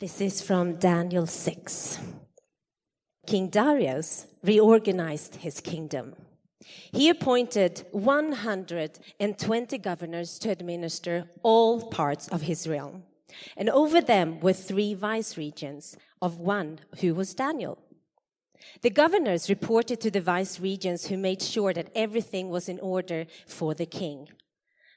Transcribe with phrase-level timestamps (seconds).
[0.00, 1.98] This is from Daniel 6.
[3.26, 6.14] King Darius reorganized his kingdom.
[6.92, 13.02] He appointed 120 governors to administer all parts of his realm.
[13.56, 17.78] And over them were three vice regents, of one who was Daniel.
[18.82, 23.26] The governors reported to the vice regents who made sure that everything was in order
[23.48, 24.28] for the king.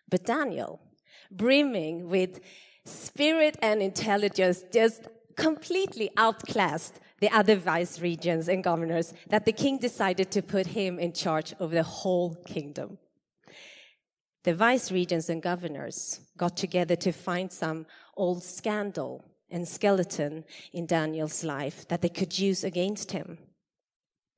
[0.08, 0.80] But Daniel,
[1.32, 2.40] brimming with
[2.86, 9.78] spirit and intelligence, just completely outclassed the other vice regents and governors that the king
[9.78, 12.98] decided to put him in charge of the whole kingdom.
[14.44, 17.86] The vice regents and governors got together to find some
[18.18, 23.38] old scandal and skeleton in Daniel's life that they could use against him.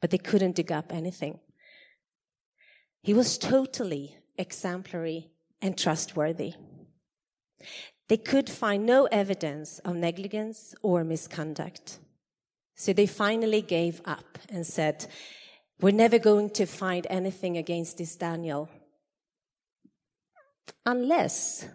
[0.01, 1.39] But they couldn't dig up anything.
[3.01, 5.29] He was totally exemplary
[5.61, 6.53] and trustworthy.
[8.09, 11.99] They could find no evidence of negligence or misconduct.
[12.75, 15.05] So they finally gave up and said,
[15.79, 18.69] We're never going to find anything against this Daniel
[20.85, 21.67] unless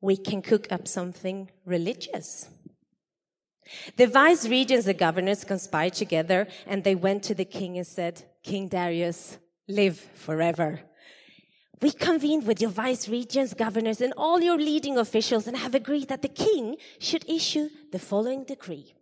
[0.00, 2.48] we can cook up something religious.
[3.96, 8.22] The vice regents and governors conspired together and they went to the king and said,
[8.42, 10.80] King Darius, live forever.
[11.80, 16.08] We convened with your vice regents, governors, and all your leading officials and have agreed
[16.08, 18.94] that the king should issue the following decree.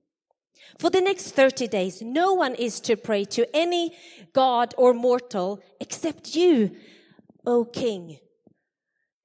[0.78, 3.96] For the next 30 days, no one is to pray to any
[4.32, 6.76] god or mortal except you,
[7.46, 8.18] O king.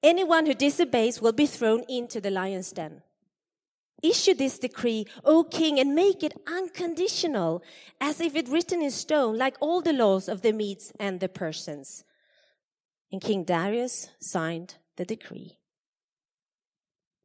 [0.02, 3.02] Anyone who disobeys will be thrown into the lion's den.
[4.02, 7.62] Issue this decree, O king, and make it unconditional,
[8.00, 11.30] as if it written in stone, like all the laws of the Medes and the
[11.30, 12.04] Persians.
[13.12, 15.58] And King Darius signed the decree.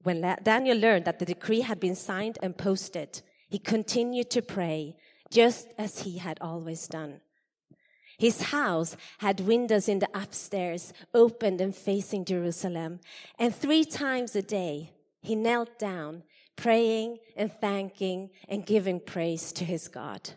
[0.02, 4.96] When Daniel learned that the decree had been signed and posted, he continued to pray,
[5.30, 7.20] just as he had always done.
[8.18, 13.00] His house had windows in the upstairs, opened and facing Jerusalem.
[13.38, 16.22] And three times a day, he knelt down,
[16.56, 20.30] praying and thanking and giving praise to his God.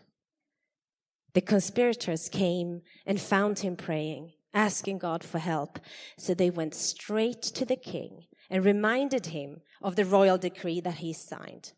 [1.32, 5.78] The conspirators came and found him praying, asking God for help.
[6.18, 10.96] So they went straight to the king and reminded him of the royal decree that
[10.96, 11.72] he signed.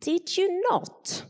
[0.00, 1.24] Did you not?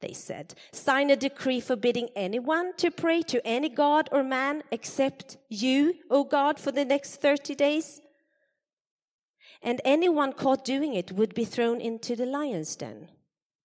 [0.00, 5.38] they said, sign a decree forbidding anyone to pray to any god or man except
[5.48, 8.02] you, O God, for the next 30 days?
[9.62, 13.08] And anyone caught doing it would be thrown into the lion's den.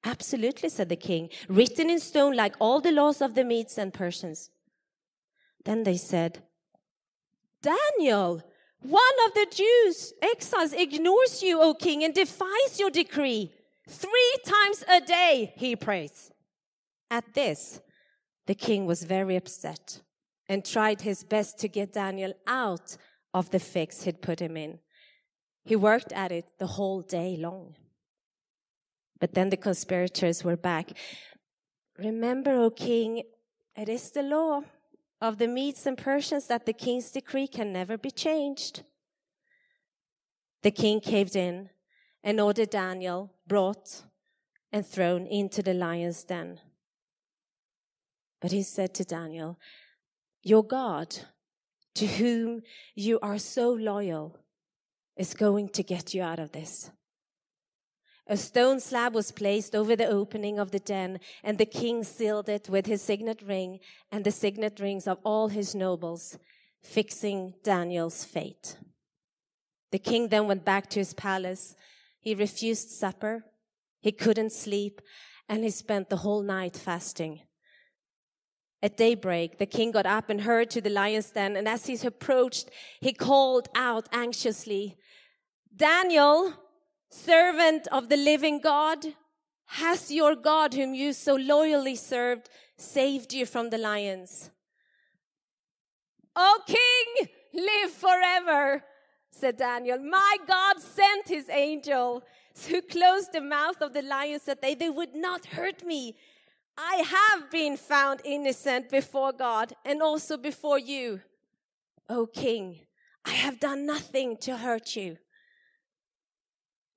[0.05, 3.93] Absolutely, said the king, written in stone like all the laws of the Medes and
[3.93, 4.49] Persians.
[5.65, 6.43] Then they said,
[7.61, 8.41] Daniel,
[8.81, 13.51] one of the Jews, exiles, ignores you, O king, and defies your decree.
[13.87, 16.31] Three times a day he prays.
[17.11, 17.81] At this,
[18.45, 20.01] the king was very upset
[20.47, 22.97] and tried his best to get Daniel out
[23.33, 24.79] of the fix he'd put him in.
[25.65, 27.75] He worked at it the whole day long.
[29.19, 30.91] But then the conspirators were back.
[31.97, 33.23] Remember, O king,
[33.75, 34.63] it is the law
[35.21, 38.83] of the Medes and Persians that the king's decree can never be changed.
[40.63, 41.69] The king caved in
[42.23, 44.03] and ordered Daniel brought
[44.71, 46.59] and thrown into the lion's den.
[48.41, 49.59] But he said to Daniel,
[50.43, 51.17] Your God,
[51.95, 52.61] to whom
[52.95, 54.37] you are so loyal,
[55.17, 56.91] is going to get you out of this.
[58.29, 62.47] A stone slab was placed over the opening of the den, and the king sealed
[62.47, 63.79] it with his signet ring
[64.11, 66.37] and the signet rings of all his nobles,
[66.81, 68.77] fixing Daniel's fate.
[69.91, 71.75] The king then went back to his palace
[72.19, 73.45] he refused supper.
[74.01, 75.01] He couldn't sleep
[75.47, 77.41] and he spent the whole night fasting.
[78.81, 81.57] At daybreak, the king got up and hurried to the lion's den.
[81.57, 82.69] And as he approached,
[83.01, 84.97] he called out anxiously,
[85.75, 86.53] Daniel,
[87.09, 89.05] servant of the living God,
[89.65, 94.49] has your God, whom you so loyally served, saved you from the lions?
[96.35, 98.83] O king, live forever
[99.31, 99.99] said Daniel.
[99.99, 102.23] My God sent his angel
[102.67, 106.15] who closed the mouth of the lions that they, they would not hurt me.
[106.77, 111.21] I have been found innocent before God and also before you.
[112.09, 112.79] O king,
[113.25, 115.17] I have done nothing to hurt you.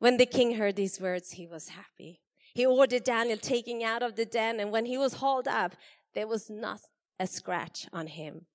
[0.02, 2.22] When the king heard these words, he was happy.
[2.54, 5.76] He ordered Daniel taken out of the den, and when he was hauled up,
[6.12, 6.80] there was not
[7.20, 8.46] a scratch on him.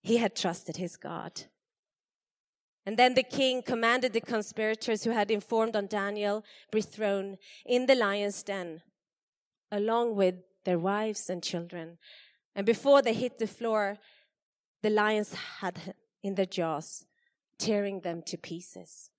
[0.00, 1.42] He had trusted his God.
[2.86, 7.36] And then the king commanded the conspirators who had informed on Daniel be thrown
[7.66, 8.80] in the lion's den,
[9.70, 11.98] along with their wives and children.
[12.56, 13.98] And before they hit the floor,
[14.80, 17.04] the lions had in their jaws,
[17.58, 19.10] tearing them to pieces.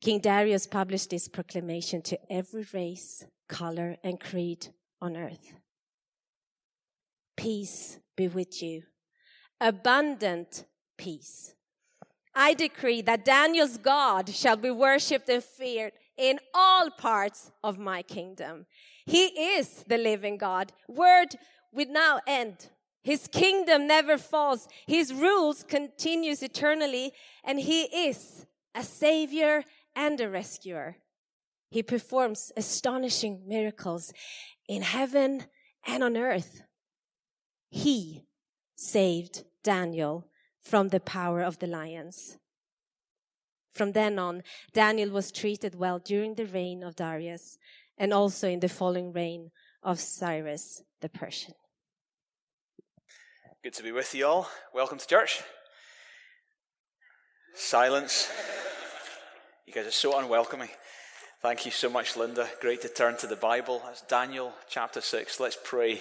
[0.00, 4.68] King Darius published this proclamation to every race, color, and creed
[5.02, 5.52] on earth.
[7.36, 8.82] Peace be with you.
[9.60, 10.64] Abundant
[10.96, 11.54] peace.
[12.34, 18.02] I decree that Daniel's God shall be worshipped and feared in all parts of my
[18.02, 18.66] kingdom.
[19.04, 20.72] He is the living God.
[20.88, 21.36] Word
[21.72, 22.70] would now end.
[23.02, 24.68] His kingdom never falls.
[24.86, 27.12] His rules continues eternally
[27.44, 29.64] and he is a savior
[30.00, 30.96] and a rescuer.
[31.68, 34.14] He performs astonishing miracles
[34.66, 35.44] in heaven
[35.86, 36.62] and on earth.
[37.68, 38.24] He
[38.74, 40.26] saved Daniel
[40.62, 42.38] from the power of the lions.
[43.70, 44.42] From then on,
[44.72, 47.58] Daniel was treated well during the reign of Darius
[47.98, 49.50] and also in the following reign
[49.82, 51.54] of Cyrus the Persian.
[53.62, 54.48] Good to be with you all.
[54.72, 55.42] Welcome to church.
[57.54, 58.30] Silence.
[59.70, 60.68] You guys are so unwelcoming.
[61.42, 62.48] Thank you so much, Linda.
[62.60, 63.80] Great to turn to the Bible.
[63.84, 65.38] That's Daniel chapter 6.
[65.38, 66.00] Let's pray,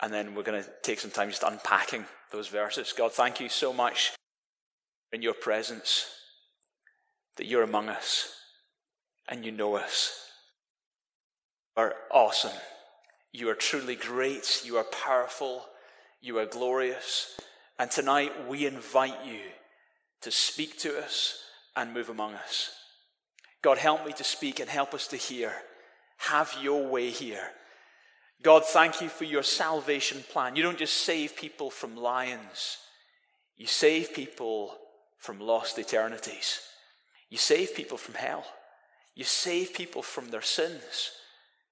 [0.00, 2.94] and then we're going to take some time just unpacking those verses.
[2.96, 4.12] God, thank you so much
[5.12, 6.06] in your presence
[7.36, 8.34] that you're among us
[9.28, 10.18] and you know us.
[11.76, 12.56] You are awesome.
[13.30, 14.62] You are truly great.
[14.64, 15.66] You are powerful.
[16.22, 17.38] You are glorious.
[17.78, 19.40] And tonight we invite you
[20.22, 21.40] to speak to us
[21.76, 22.70] and move among us.
[23.62, 25.52] God, help me to speak and help us to hear.
[26.18, 27.50] Have your way here.
[28.42, 30.56] God, thank you for your salvation plan.
[30.56, 32.78] You don't just save people from lions,
[33.56, 34.76] you save people
[35.18, 36.60] from lost eternities.
[37.30, 38.44] You save people from hell.
[39.14, 41.12] You save people from their sins.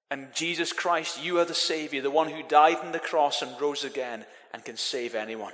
[0.09, 3.61] And Jesus Christ, you are the Savior, the one who died on the cross and
[3.61, 5.53] rose again and can save anyone.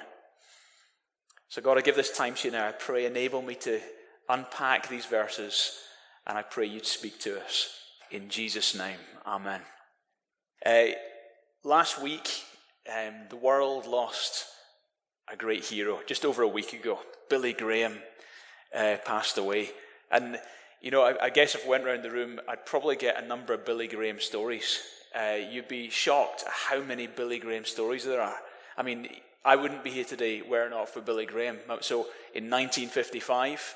[1.49, 2.67] So, God, I give this time to you now.
[2.67, 3.81] I pray, enable me to
[4.29, 5.77] unpack these verses
[6.27, 7.73] and I pray you'd speak to us.
[8.11, 9.61] In Jesus' name, Amen.
[10.65, 10.87] Uh,
[11.63, 12.43] last week,
[12.89, 14.45] um, the world lost
[15.31, 16.99] a great hero just over a week ago.
[17.29, 17.97] Billy Graham
[18.75, 19.71] uh, passed away.
[20.11, 20.39] And,
[20.81, 23.27] you know, I, I, guess if I went around the room, I'd probably get a
[23.27, 24.79] number of Billy Graham stories.
[25.13, 28.37] Uh, you'd be shocked at how many Billy Graham stories there are.
[28.77, 29.09] I mean,
[29.43, 31.57] I wouldn't be here today were it not for Billy Graham.
[31.81, 33.75] So in 1955,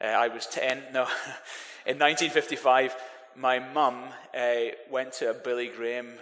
[0.00, 0.82] uh, I was 10.
[0.92, 1.06] No,
[1.88, 2.94] in 1955,
[3.34, 4.04] my mum
[4.36, 6.18] uh, went to a Billy Graham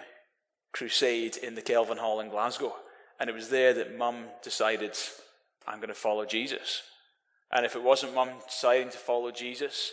[0.72, 2.72] crusade in the Kelvin Hall in Glasgow.
[3.18, 4.96] And it was there that mum decided,
[5.66, 6.82] I'm going to follow Jesus.
[7.50, 9.90] And if it wasn't mum deciding to follow Jesus,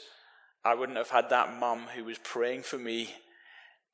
[0.63, 3.15] I wouldn't have had that mum who was praying for me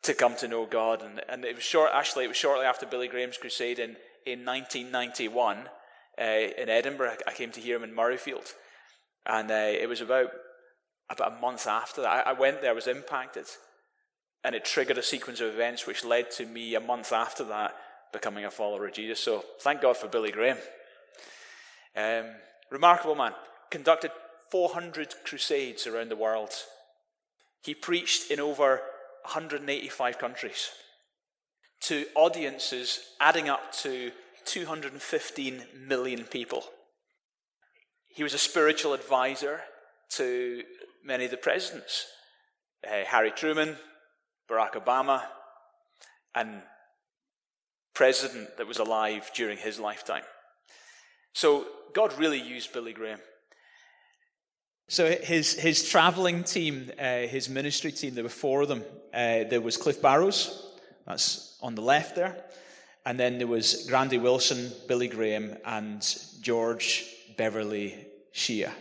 [0.04, 1.02] to come to know God.
[1.02, 3.96] And, and it was short, actually, it was shortly after Billy Graham's crusade in,
[4.26, 5.70] in 1991
[6.20, 7.18] uh, in Edinburgh.
[7.26, 8.52] I came to hear him in Murrayfield.
[9.26, 10.31] And uh, it was about,
[11.09, 12.27] about a month after that.
[12.27, 13.45] I, I went there, I was impacted.
[14.44, 17.75] And it triggered a sequence of events which led to me a month after that
[18.13, 19.19] becoming a follower of Jesus.
[19.19, 20.57] So thank God for Billy Graham.
[21.95, 22.25] Um,
[22.71, 23.33] remarkable man.
[23.69, 24.11] Conducted
[24.50, 26.51] 400 crusades around the world.
[27.61, 28.81] He preached in over
[29.23, 30.69] 185 countries
[31.81, 34.11] to audiences adding up to
[34.45, 36.63] 215 million people.
[38.07, 39.61] He was a spiritual advisor
[40.11, 40.63] to
[41.03, 42.06] many of the presidents
[42.85, 43.75] uh, Harry Truman,
[44.49, 45.23] Barack Obama,
[46.35, 46.61] and
[47.94, 50.23] president that was alive during his lifetime.
[51.33, 53.19] So God really used Billy Graham.
[54.87, 58.83] So his his traveling team, uh, his ministry team, there were four of them.
[59.13, 60.65] Uh, there was Cliff Barrows,
[61.06, 62.44] that's on the left there,
[63.06, 66.01] and then there was Grady Wilson, Billy Graham, and
[66.41, 67.06] George
[67.37, 68.71] Beverly Shea.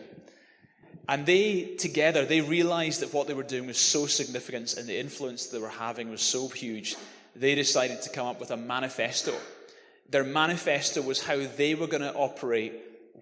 [1.08, 4.98] And they, together, they realized that what they were doing was so significant and the
[4.98, 6.96] influence they were having was so huge,
[7.34, 9.34] they decided to come up with a manifesto.
[10.10, 12.74] Their manifesto was how they were going to operate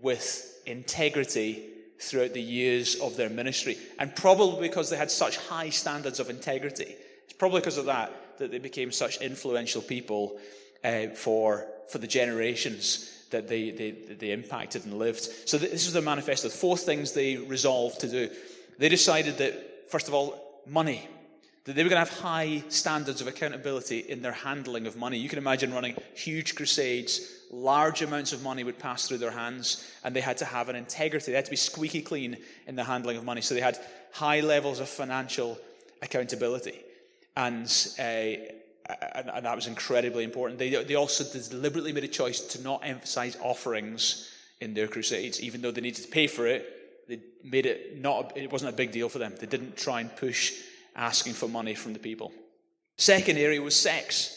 [0.03, 1.63] with integrity
[2.01, 3.79] throughout the years of their ministry.
[4.01, 8.39] And probably because they had such high standards of integrity, it's probably because of that
[8.39, 10.39] that they became such influential people
[10.85, 15.29] uh, for, for the generations that they, they, they impacted and lived.
[15.49, 16.49] So this was their manifesto.
[16.49, 18.31] Four things they resolved to do.
[18.79, 21.09] They decided that, first of all, money.
[21.67, 25.19] that they were going to have high standards of accountability in their handling of money.
[25.19, 29.85] You can imagine running huge crusades, large amounts of money would pass through their hands,
[30.05, 31.33] and they had to have an integrity.
[31.33, 32.37] They had to be squeaky clean
[32.69, 33.41] in the handling of money.
[33.41, 33.79] So they had
[34.13, 35.59] high levels of financial
[36.03, 36.81] accountability.
[37.37, 37.67] And,
[37.99, 38.53] uh,
[39.15, 40.59] and, and, that was incredibly important.
[40.59, 45.61] They, they also deliberately made a choice to not emphasize offerings in their crusades, even
[45.61, 47.09] though they needed to pay for it.
[47.09, 49.35] They made it not, it wasn't a big deal for them.
[49.39, 50.53] They didn't try and push
[50.95, 52.33] asking for money from the people.
[52.97, 54.33] Second area was sex.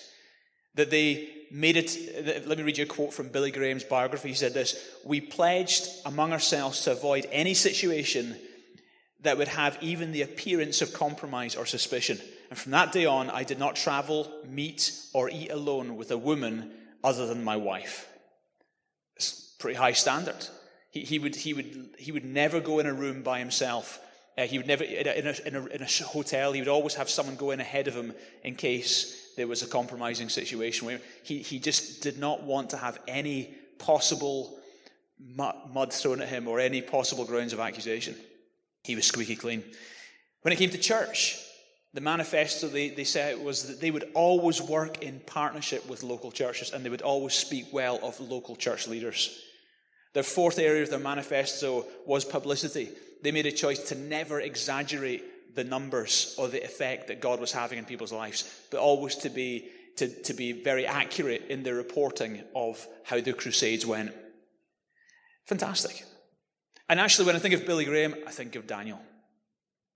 [0.75, 2.45] That they made it.
[2.47, 4.29] Let me read you a quote from Billy Graham's biography.
[4.29, 8.35] He said this We pledged among ourselves to avoid any situation
[9.21, 12.19] that would have even the appearance of compromise or suspicion.
[12.49, 16.17] And from that day on, I did not travel, meet, or eat alone with a
[16.17, 16.71] woman
[17.03, 18.07] other than my wife.
[19.15, 20.47] It's pretty high standard.
[20.91, 23.99] He, he, would, he, would, he would never go in a room by himself
[24.39, 25.11] uh, he would never, in a,
[25.45, 28.13] in, a, in a, hotel, he would always have someone go in ahead of him
[28.45, 30.87] in case there was a compromising situation.
[30.87, 34.57] Where he, he just did not want to have any possible
[35.19, 38.15] mud thrown at him or any possible grounds of accusation.
[38.85, 39.61] He was squeaky clean.
[40.43, 41.37] When it came to church,
[41.93, 46.31] the manifesto they, they said was that they would always work in partnership with local
[46.31, 49.43] churches and they would always speak well of local church leaders.
[50.13, 52.89] Their fourth area of their manifesto was publicity
[53.21, 57.51] they made a choice to never exaggerate the numbers or the effect that God was
[57.51, 61.75] having in people's lives, but always to be, to, to be very accurate in their
[61.75, 64.13] reporting of how the crusades went.
[65.47, 66.03] Fantastic.
[66.87, 68.99] And actually, when I think of Billy Graham, I think of Daniel.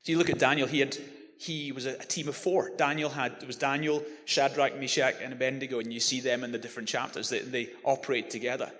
[0.01, 0.97] So you look at Daniel, he had
[1.43, 2.71] he was a, a team of four.
[2.77, 6.57] Daniel had it was Daniel, Shadrach, Meshach, and Abednego, and you see them in the
[6.57, 7.29] different chapters.
[7.29, 8.71] They, they operate together.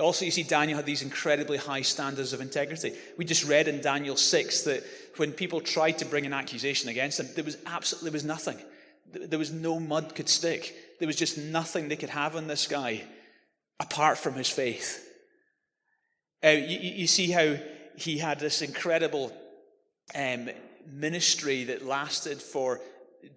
[0.00, 2.92] Also, you see, Daniel had these incredibly high standards of integrity.
[3.16, 4.84] We just read in Daniel 6 that
[5.16, 8.58] when people tried to bring an accusation against him, there was absolutely there was nothing.
[9.12, 10.74] There was no mud could stick.
[10.98, 13.02] There was just nothing they could have on this guy
[13.80, 15.04] apart from his faith.
[16.44, 17.56] Uh, you, you, see how
[17.96, 19.32] he had this incredible
[20.14, 20.48] um,
[20.92, 22.80] ministry that lasted for.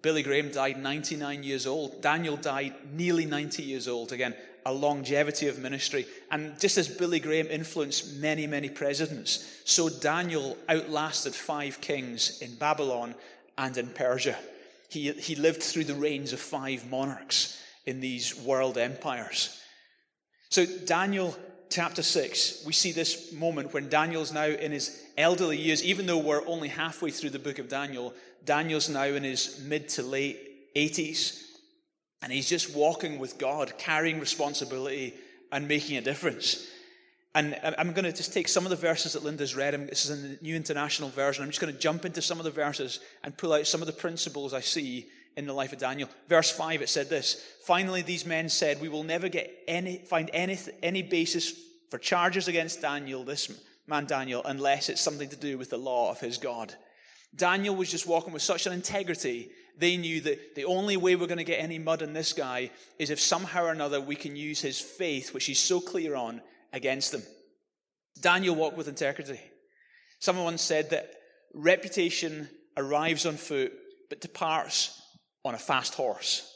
[0.00, 2.00] Billy Graham died 99 years old.
[2.00, 4.12] Daniel died nearly 90 years old.
[4.12, 6.06] Again, a longevity of ministry.
[6.30, 12.54] And just as Billy Graham influenced many, many presidents, so Daniel outlasted five kings in
[12.54, 13.14] Babylon
[13.58, 14.36] and in Persia.
[14.88, 19.58] He, he lived through the reigns of five monarchs in these world empires.
[20.50, 21.36] So, Daniel
[21.72, 26.18] chapter 6, we see this moment when Daniel's now in his elderly years, even though
[26.18, 28.12] we're only halfway through the book of Daniel,
[28.44, 31.42] Daniel's now in his mid to late 80s.
[32.22, 35.14] And he's just walking with God, carrying responsibility
[35.50, 36.68] and making a difference.
[37.34, 39.74] And I'm going to just take some of the verses that Linda's read.
[39.88, 41.42] This is in the New International Version.
[41.42, 43.86] I'm just going to jump into some of the verses and pull out some of
[43.86, 46.08] the principles I see in the life of Daniel.
[46.28, 50.30] Verse 5, it said this Finally, these men said, We will never get any, find
[50.32, 51.52] any, any basis
[51.90, 53.52] for charges against Daniel, this
[53.86, 56.74] man Daniel, unless it's something to do with the law of his God.
[57.34, 61.26] Daniel was just walking with such an integrity they knew that the only way we're
[61.26, 64.36] going to get any mud in this guy is if somehow or another we can
[64.36, 67.22] use his faith, which he's so clear on, against them.
[68.20, 69.40] Daniel walked with integrity.
[70.18, 71.10] Someone once said that
[71.54, 73.72] reputation arrives on foot
[74.08, 75.01] but departs
[75.44, 76.48] on a fast horse.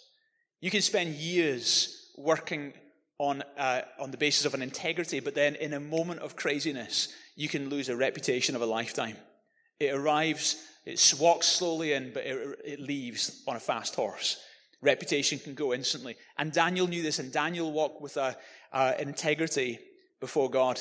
[0.61, 2.73] You can spend years working
[3.19, 7.09] on, uh, on the basis of an integrity, but then in a moment of craziness,
[7.35, 9.17] you can lose a reputation of a lifetime.
[9.79, 14.41] It arrives it walks slowly in, but it, it leaves on a fast horse.
[14.81, 16.17] Reputation can go instantly.
[16.39, 18.37] And Daniel knew this, and Daniel walked with a,
[18.73, 19.81] uh, integrity
[20.21, 20.81] before God.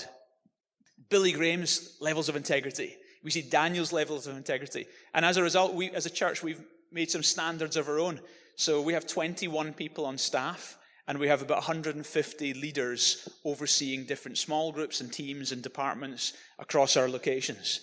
[1.09, 2.95] Billy Graham's levels of integrity.
[3.23, 4.85] We see Daniel's levels of integrity.
[5.15, 6.61] And as a result, we, as a church, we've
[6.95, 8.21] made some standards of our own.
[8.55, 10.77] So we have 21 people on staff,
[11.09, 16.95] and we have about 150 leaders overseeing different small groups and teams and departments across
[16.95, 17.81] our locations.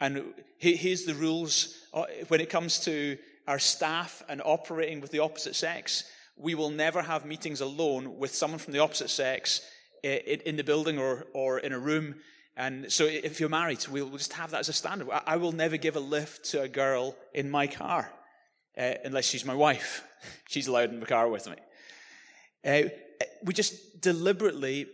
[0.00, 5.18] And here's the rules uh, when it comes to our staff and operating with the
[5.18, 6.04] opposite sex.
[6.38, 9.60] We will never have meetings alone with someone from the opposite sex
[10.02, 12.16] in the building or, or in a room.
[12.56, 15.08] And so if you're married, we'll just have that as a standard.
[15.26, 18.10] I will never give a lift to a girl in my car
[18.78, 20.02] uh, unless she's my wife.
[20.48, 21.56] She's allowed in the car with me.
[22.64, 22.88] Uh,
[23.44, 24.86] we just deliberately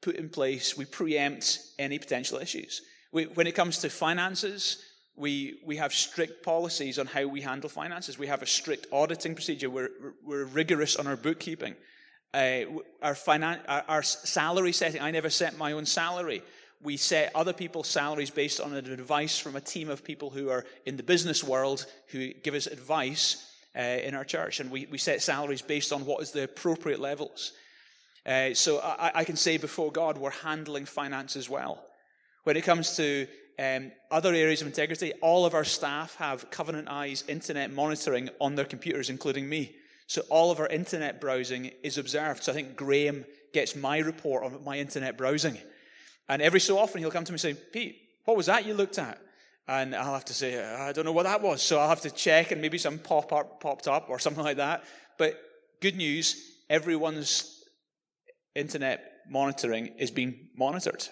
[0.00, 2.82] put in place, we preempt any potential issues.
[3.12, 4.82] We, when it comes to finances,
[5.16, 8.18] we, we have strict policies on how we handle finances.
[8.18, 9.68] We have a strict auditing procedure.
[9.68, 9.90] We're,
[10.24, 11.74] we're rigorous on our bookkeeping.
[12.32, 12.62] Uh,
[13.02, 16.42] our, finan- our, our salary setting, I never set my own salary.
[16.82, 20.64] We set other people's salaries based on advice from a team of people who are
[20.86, 23.46] in the business world who give us advice
[23.76, 24.60] uh, in our church.
[24.60, 27.52] And we, we set salaries based on what is the appropriate levels.
[28.24, 31.82] Uh, so I, I, can say before God, we're handling finances well.
[32.44, 33.26] When it comes to
[33.58, 38.54] um, other areas of integrity, all of our staff have Covenant Eyes internet monitoring on
[38.54, 39.74] their computers, including me.
[40.06, 42.42] So all of our internet browsing is observed.
[42.42, 45.58] So I think Graham gets my report on my internet browsing.
[46.30, 48.72] And every so often he'll come to me and say, Pete, what was that you
[48.72, 49.20] looked at?
[49.66, 51.60] And I'll have to say, I don't know what that was.
[51.60, 54.58] So I'll have to check and maybe some pop up popped up or something like
[54.58, 54.84] that.
[55.18, 55.40] But
[55.80, 57.64] good news, everyone's
[58.54, 61.04] internet monitoring is being monitored.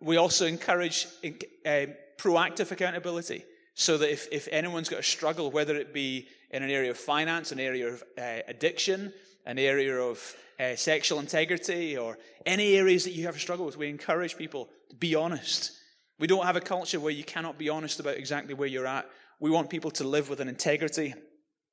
[0.00, 1.86] We also encourage uh,
[2.18, 6.70] proactive accountability so that if, if anyone's got a struggle, whether it be in an
[6.70, 9.12] area of finance, an area of uh, addiction,
[9.46, 13.76] an area of uh, sexual integrity, or any areas that you have a struggle with,
[13.76, 15.72] we encourage people to be honest.
[16.18, 19.08] We don't have a culture where you cannot be honest about exactly where you're at.
[19.40, 21.12] We want people to live with an integrity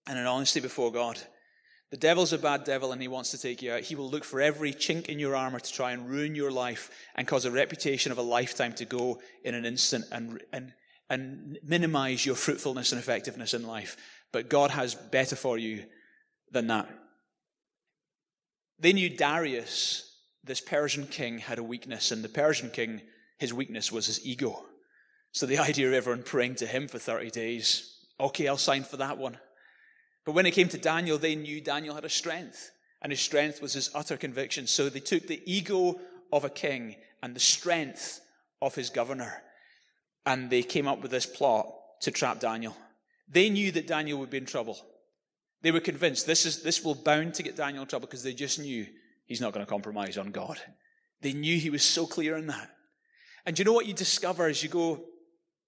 [0.07, 1.19] and an honesty before God.
[1.91, 3.81] The devil's a bad devil and he wants to take you out.
[3.81, 6.89] He will look for every chink in your armor to try and ruin your life
[7.15, 10.73] and cause a reputation of a lifetime to go in an instant and, and,
[11.09, 13.97] and minimize your fruitfulness and effectiveness in life.
[14.31, 15.83] But God has better for you
[16.49, 16.89] than that.
[18.81, 20.11] They knew Darius,
[20.43, 23.01] this Persian king, had a weakness, and the Persian king,
[23.37, 24.63] his weakness was his ego.
[25.31, 28.97] So the idea of everyone praying to him for 30 days, okay, I'll sign for
[28.97, 29.37] that one.
[30.25, 32.71] But when it came to Daniel, they knew Daniel had a strength,
[33.03, 34.65] and his strength was his utter conviction.
[34.65, 35.99] So they took the ego
[36.33, 38.19] of a king and the strength
[38.63, 39.43] of his governor,
[40.25, 41.71] and they came up with this plot
[42.01, 42.75] to trap Daniel.
[43.29, 44.79] They knew that Daniel would be in trouble.
[45.61, 48.33] They were convinced this, is, this will bound to get Daniel in trouble because they
[48.33, 48.85] just knew
[49.25, 50.59] he's not going to compromise on God.
[51.21, 52.69] They knew he was so clear in that.
[53.45, 55.03] And you know what you discover as you go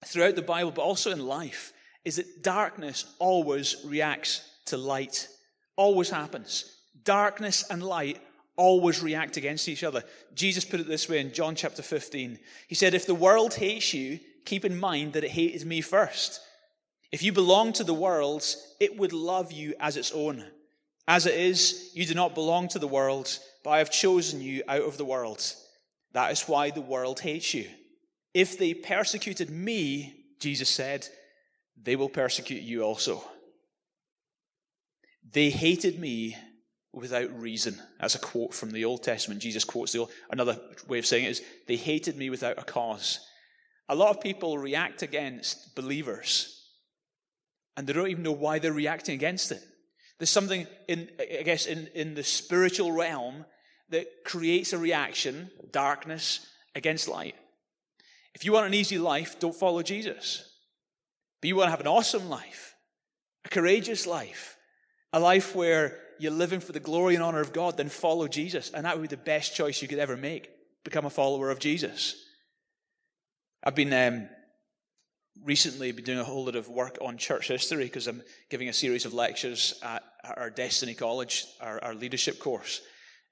[0.04, 1.72] throughout the Bible, but also in life,
[2.04, 5.28] is that darkness always reacts to light.
[5.76, 6.76] Always happens.
[7.02, 8.20] Darkness and light
[8.56, 10.04] always react against each other.
[10.34, 12.38] Jesus put it this way in John chapter 15.
[12.68, 16.40] He said, If the world hates you, keep in mind that it hated me first.
[17.14, 18.44] If you belong to the world,
[18.80, 20.44] it would love you as its own.
[21.06, 24.64] As it is, you do not belong to the world, but I have chosen you
[24.66, 25.40] out of the world.
[26.12, 27.68] That is why the world hates you.
[28.34, 31.06] If they persecuted me, Jesus said,
[31.80, 33.22] they will persecute you also.
[35.30, 36.36] They hated me
[36.92, 37.80] without reason.
[38.00, 39.40] That's a quote from the Old Testament.
[39.40, 42.64] Jesus quotes the old, another way of saying it is, they hated me without a
[42.64, 43.20] cause.
[43.88, 46.53] A lot of people react against believers
[47.76, 49.62] and they don't even know why they're reacting against it.
[50.18, 53.44] There's something in, I guess, in, in the spiritual realm
[53.90, 57.34] that creates a reaction, darkness against light.
[58.34, 60.48] If you want an easy life, don't follow Jesus.
[61.40, 62.74] But you want to have an awesome life,
[63.44, 64.56] a courageous life,
[65.12, 68.70] a life where you're living for the glory and honor of God, then follow Jesus.
[68.70, 70.48] And that would be the best choice you could ever make.
[70.84, 72.16] Become a follower of Jesus.
[73.62, 74.28] I've been um,
[75.44, 78.72] recently been doing a whole lot of work on church history because I'm giving a
[78.72, 82.80] series of lectures at our Destiny College, our, our leadership course.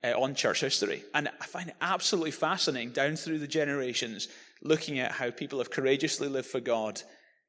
[0.04, 1.04] Uh, on church history.
[1.14, 4.26] And I find it absolutely fascinating down through the generations,
[4.60, 7.00] looking at how people have courageously lived for God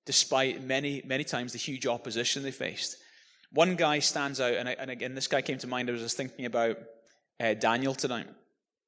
[0.05, 2.97] despite many, many times the huge opposition they faced.
[3.51, 6.03] One guy stands out, and, I, and again, this guy came to mind as I
[6.03, 6.77] was thinking about
[7.39, 8.27] uh, Daniel tonight.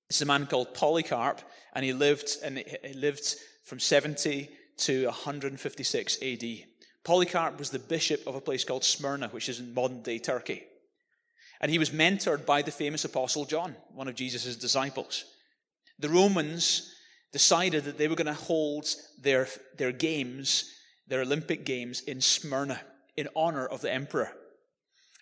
[0.09, 1.41] It's a man called Polycarp,
[1.73, 6.43] and he lived, and he lived from 70 to 156 AD.
[7.03, 10.63] Polycarp was the bishop of a place called Smyrna, which is in modern day Turkey.
[11.61, 15.25] And he was mentored by the famous apostle John, one of Jesus' disciples.
[15.99, 16.93] The Romans
[17.31, 18.87] decided that they were going to hold
[19.21, 20.71] their, their games
[21.07, 22.81] their Olympic Games in Smyrna
[23.15, 24.31] in honor of the emperor.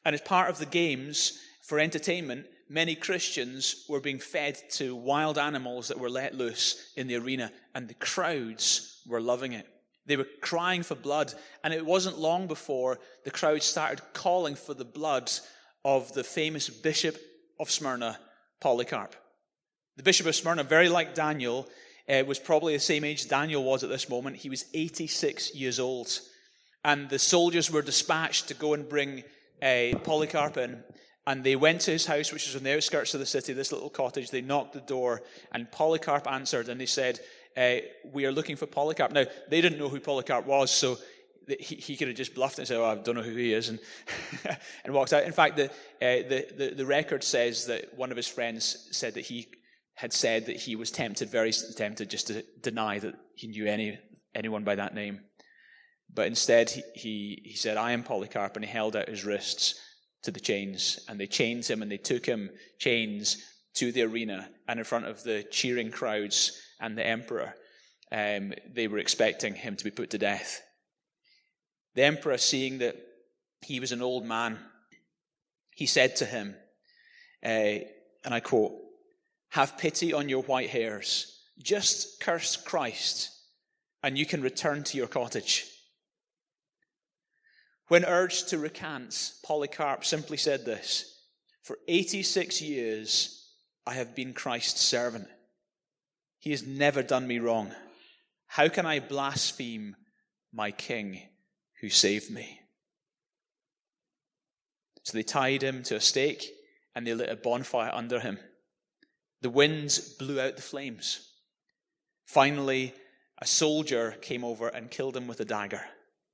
[0.05, 5.38] And as part of the games, for entertainment, many Christians were being fed to wild
[5.38, 9.67] animals that were let loose in the arena, and the crowds were loving it.
[10.06, 14.73] They were crying for blood, and it wasn't long before the crowd started calling for
[14.73, 15.32] the blood
[15.86, 17.17] of the famous bishop
[17.60, 18.19] of Smyrna,
[18.60, 19.15] Polycarp.
[19.95, 21.67] The bishop of Smyrna, very like Daniel,
[22.10, 24.38] uh, was probably the same age Daniel was at this moment.
[24.38, 26.19] He was 86 years old.
[26.84, 29.23] And the soldiers were dispatched to go and bring
[29.62, 30.84] uh, Polycarp in.
[31.25, 33.71] And they went to his house, which was on the outskirts of the city, this
[33.71, 34.29] little cottage.
[34.29, 35.21] They knocked the door,
[35.53, 37.19] and Polycarp answered, and they said,
[37.55, 37.77] uh,
[38.12, 39.13] We are looking for Polycarp.
[39.13, 40.97] Now, they didn't know who Polycarp was, so
[41.47, 43.69] he, he could have just bluffed and said, Oh, I don't know who he is,
[43.69, 43.79] and,
[44.83, 45.23] and walked out.
[45.23, 49.13] In fact, the, uh, the, the, the record says that one of his friends said
[49.13, 49.47] that he
[49.95, 53.97] had said that he was tempted, very tempted, just to deny that he knew any,
[54.36, 55.21] anyone by that name.
[56.13, 59.79] But instead, he, he, he said, I am Polycarp, and he held out his wrists
[60.23, 60.99] to the chains.
[61.07, 63.38] And they chained him, and they took him, chains,
[63.75, 64.49] to the arena.
[64.67, 67.55] And in front of the cheering crowds and the emperor,
[68.12, 70.62] um, they were expecting him to be put to death.
[71.95, 72.95] The emperor, seeing that
[73.62, 74.59] he was an old man,
[75.75, 76.55] he said to him,
[77.43, 77.79] uh,
[78.25, 78.73] and I quote,
[79.49, 81.41] Have pity on your white hairs.
[81.62, 83.29] Just curse Christ,
[84.01, 85.67] and you can return to your cottage.
[87.93, 91.15] When urged to recant, Polycarp simply said this
[91.62, 93.51] For 86 years
[93.86, 95.27] I have been Christ's servant.
[96.39, 97.71] He has never done me wrong.
[98.47, 99.95] How can I blaspheme
[100.51, 101.21] my king
[101.82, 102.62] who saved me?
[105.03, 106.49] So they tied him to a stake
[106.95, 108.39] and they lit a bonfire under him.
[109.41, 111.29] The winds blew out the flames.
[112.25, 112.95] Finally,
[113.38, 115.84] a soldier came over and killed him with a dagger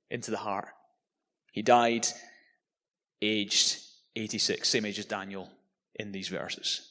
[0.08, 0.70] into the heart.
[1.52, 2.06] He died
[3.22, 3.78] aged
[4.16, 5.50] 86, same age as Daniel
[5.94, 6.88] in these verses.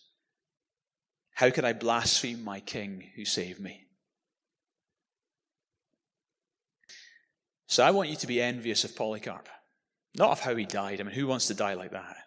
[1.33, 3.87] How could I blaspheme my king who saved me?
[7.67, 9.47] So I want you to be envious of Polycarp.
[10.15, 10.99] Not of how he died.
[10.99, 12.17] I mean, who wants to die like that?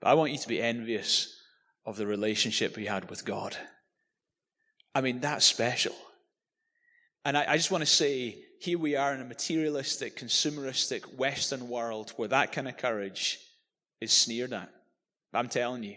[0.00, 1.38] But I want you to be envious
[1.86, 3.56] of the relationship he had with God.
[4.94, 5.94] I mean, that's special.
[7.24, 11.68] And I, I just want to say here we are in a materialistic, consumeristic Western
[11.68, 13.40] world where that kind of courage
[14.00, 14.70] is sneered at.
[15.34, 15.96] I'm telling you,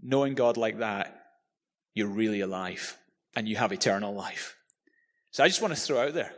[0.00, 1.26] knowing God like that,
[1.92, 2.96] you're really alive
[3.36, 4.56] and you have eternal life.
[5.32, 6.32] So I just want to throw out there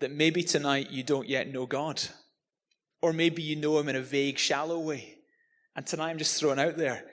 [0.00, 2.02] that maybe tonight you don't yet know God.
[3.02, 5.18] Or maybe you know him in a vague, shallow way.
[5.76, 7.04] And tonight I'm just throwing out there,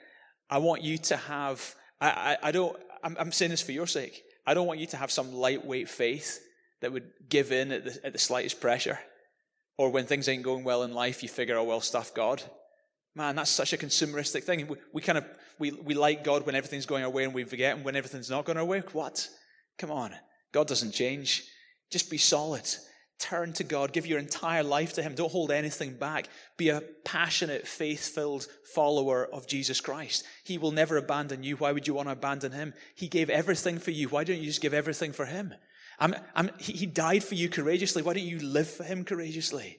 [0.48, 3.86] I want you to have, I, I, I don't, I'm, I'm saying this for your
[3.86, 4.22] sake.
[4.46, 6.40] I don't want you to have some lightweight faith
[6.80, 8.98] that would give in at the, at the slightest pressure.
[9.76, 12.42] Or when things ain't going well in life, you figure, oh, well, stuff God.
[13.16, 14.66] Man, that's such a consumeristic thing.
[14.66, 15.24] We, we kind of,
[15.58, 18.30] we, we like God when everything's going our way and we forget him when everything's
[18.30, 18.82] not going our way.
[18.92, 19.28] What?
[19.78, 20.12] Come on.
[20.52, 21.44] God doesn't change.
[21.90, 22.68] Just be solid.
[23.20, 23.92] Turn to God.
[23.92, 25.14] Give your entire life to Him.
[25.14, 26.28] Don't hold anything back.
[26.56, 30.24] Be a passionate, faith filled follower of Jesus Christ.
[30.44, 31.56] He will never abandon you.
[31.56, 32.74] Why would you want to abandon Him?
[32.96, 34.08] He gave everything for you.
[34.08, 35.54] Why don't you just give everything for Him?
[35.98, 38.02] I'm, I'm, he died for you courageously.
[38.02, 39.78] Why don't you live for Him courageously?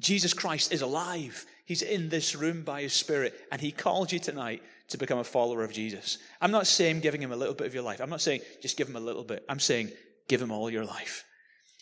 [0.00, 1.44] Jesus Christ is alive.
[1.64, 5.24] He's in this room by His Spirit, and He called you tonight to become a
[5.24, 6.18] follower of Jesus.
[6.40, 8.00] I'm not saying giving Him a little bit of your life.
[8.00, 9.44] I'm not saying just give Him a little bit.
[9.48, 9.90] I'm saying
[10.28, 11.24] give Him all your life.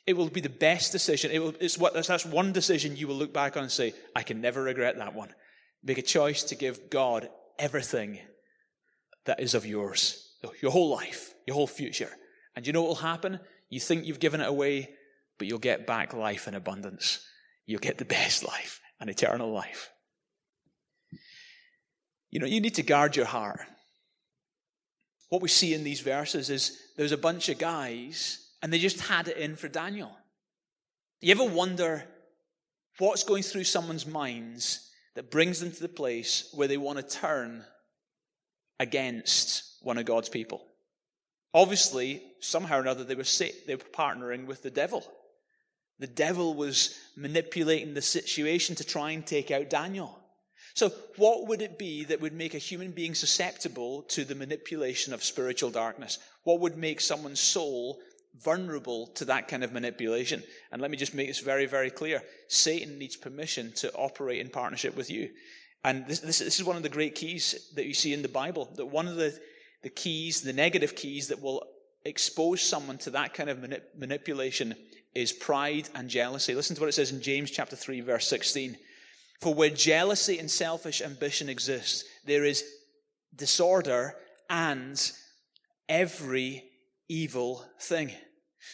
[0.06, 1.30] It will be the best decision.
[1.32, 4.22] It will, it's what, that's one decision you will look back on and say, I
[4.22, 5.32] can never regret that one.
[5.82, 8.18] Make a choice to give God everything
[9.24, 12.10] that is of yours, your whole life, your whole future.
[12.54, 13.40] And you know what will happen?
[13.68, 14.90] You think you've given it away,
[15.38, 17.26] but you'll get back life in abundance.
[17.66, 19.90] You'll get the best life, an eternal life.
[22.30, 23.60] You know, you need to guard your heart.
[25.28, 29.00] What we see in these verses is there's a bunch of guys and they just
[29.00, 30.16] had it in for Daniel.
[31.20, 32.04] Do you ever wonder
[32.98, 37.16] what's going through someone's minds that brings them to the place where they want to
[37.16, 37.64] turn
[38.78, 40.64] against one of God's people?
[41.56, 43.24] Obviously, somehow or another, they were,
[43.66, 45.02] they were partnering with the devil.
[45.98, 50.20] The devil was manipulating the situation to try and take out Daniel.
[50.74, 55.14] So, what would it be that would make a human being susceptible to the manipulation
[55.14, 56.18] of spiritual darkness?
[56.44, 57.98] What would make someone's soul
[58.42, 60.42] vulnerable to that kind of manipulation.
[60.70, 64.50] And let me just make this very, very clear Satan needs permission to operate in
[64.50, 65.30] partnership with you.
[65.84, 68.28] And this, this, this, is one of the great keys that you see in the
[68.28, 68.68] Bible.
[68.76, 69.38] That one of the,
[69.82, 71.64] the keys, the negative keys that will
[72.04, 74.74] expose someone to that kind of manip- manipulation
[75.14, 76.54] is pride and jealousy.
[76.54, 78.76] Listen to what it says in James chapter 3, verse 16.
[79.40, 82.64] For where jealousy and selfish ambition exist, there is
[83.34, 84.14] disorder
[84.48, 85.12] and
[85.88, 86.64] every
[87.08, 88.10] evil thing.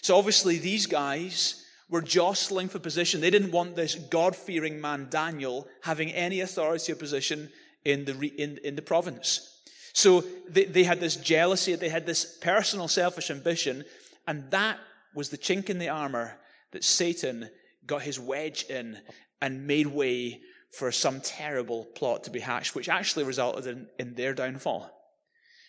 [0.02, 3.20] So obviously, these guys were jostling for position.
[3.20, 7.50] They didn't want this God fearing man, Daniel, having any authority or position
[7.84, 9.51] in the, in, in the province.
[9.92, 13.84] So they, they had this jealousy, they had this personal selfish ambition,
[14.26, 14.78] and that
[15.14, 16.38] was the chink in the armor
[16.72, 17.50] that Satan
[17.86, 18.98] got his wedge in
[19.40, 20.40] and made way
[20.72, 24.90] for some terrible plot to be hatched, which actually resulted in, in their downfall.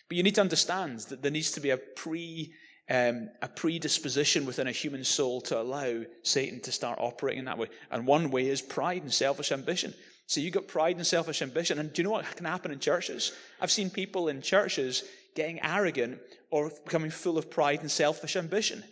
[0.08, 2.52] But you need to understand that there needs to be a pre
[2.90, 7.56] um, a predisposition within a human soul to allow Satan to start operating in that
[7.56, 7.68] way.
[7.90, 9.94] And one way is pride and selfish ambition.
[10.26, 11.78] So you've got pride and selfish ambition.
[11.78, 13.32] And do you know what can happen in churches?
[13.60, 18.82] I've seen people in churches getting arrogant or becoming full of pride and selfish ambition.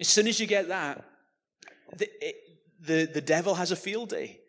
[0.00, 1.04] As soon as you get that,
[1.96, 2.36] the, it,
[2.80, 4.40] the, the devil has a field day.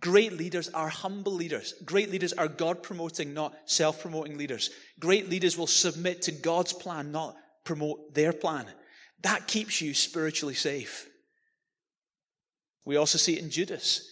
[0.00, 1.74] Great leaders are humble leaders.
[1.84, 4.70] Great leaders are God promoting, not self promoting leaders.
[4.98, 8.66] Great leaders will submit to God's plan, not promote their plan.
[9.22, 11.08] That keeps you spiritually safe.
[12.84, 14.08] We also see it in Judas.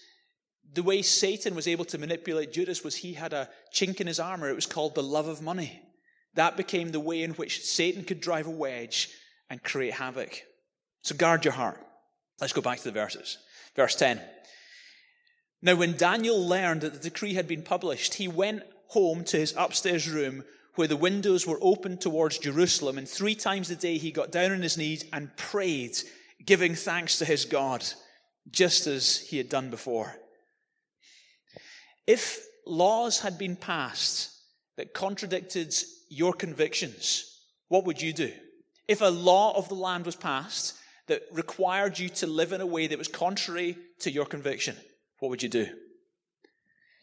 [0.72, 4.20] The way Satan was able to manipulate Judas was he had a chink in his
[4.20, 4.48] armor.
[4.48, 5.82] It was called the love of money.
[6.34, 9.08] That became the way in which Satan could drive a wedge
[9.48, 10.42] and create havoc.
[11.02, 11.84] So guard your heart.
[12.40, 13.38] Let's go back to the verses.
[13.74, 14.20] Verse 10.
[15.62, 19.54] Now, when Daniel learned that the decree had been published, he went home to his
[19.56, 20.44] upstairs room
[20.76, 24.52] where the windows were open towards Jerusalem, and three times a day he got down
[24.52, 25.98] on his knees and prayed,
[26.46, 27.84] giving thanks to his God,
[28.50, 30.16] just as he had done before.
[32.06, 34.30] If laws had been passed
[34.76, 35.74] that contradicted
[36.08, 38.32] your convictions, what would you do?
[38.88, 42.66] If a law of the land was passed that required you to live in a
[42.66, 44.76] way that was contrary to your conviction,
[45.18, 45.68] what would you do?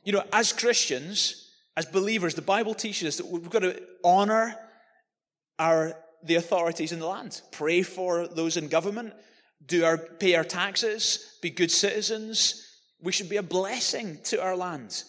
[0.03, 4.55] You know, as Christians, as believers, the Bible teaches us that we've got to honor
[5.59, 9.13] our the authorities in the land, pray for those in government,
[9.65, 12.66] do our pay our taxes, be good citizens.
[13.01, 15.03] We should be a blessing to our land.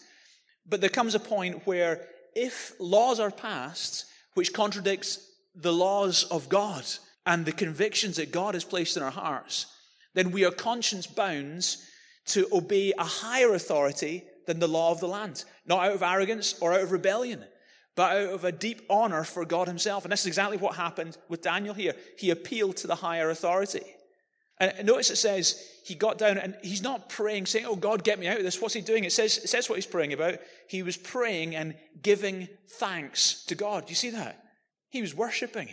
[0.67, 5.19] But there comes a point where if laws are passed which contradicts
[5.55, 6.85] the laws of God
[7.25, 9.65] and the convictions that God has placed in our hearts,
[10.13, 11.75] then we are conscience bound
[12.27, 15.43] to obey a higher authority than the law of the land.
[15.65, 17.43] Not out of arrogance or out of rebellion,
[17.95, 20.05] but out of a deep honor for God Himself.
[20.05, 21.95] And this is exactly what happened with Daniel here.
[22.17, 23.83] He appealed to the higher authority.
[24.59, 28.19] And notice it says he got down and he's not praying, saying, Oh God, get
[28.19, 28.61] me out of this.
[28.61, 29.05] What's he doing?
[29.05, 30.39] It says, it says what he's praying about.
[30.67, 33.89] He was praying and giving thanks to God.
[33.89, 34.43] You see that?
[34.89, 35.69] He was worshiping.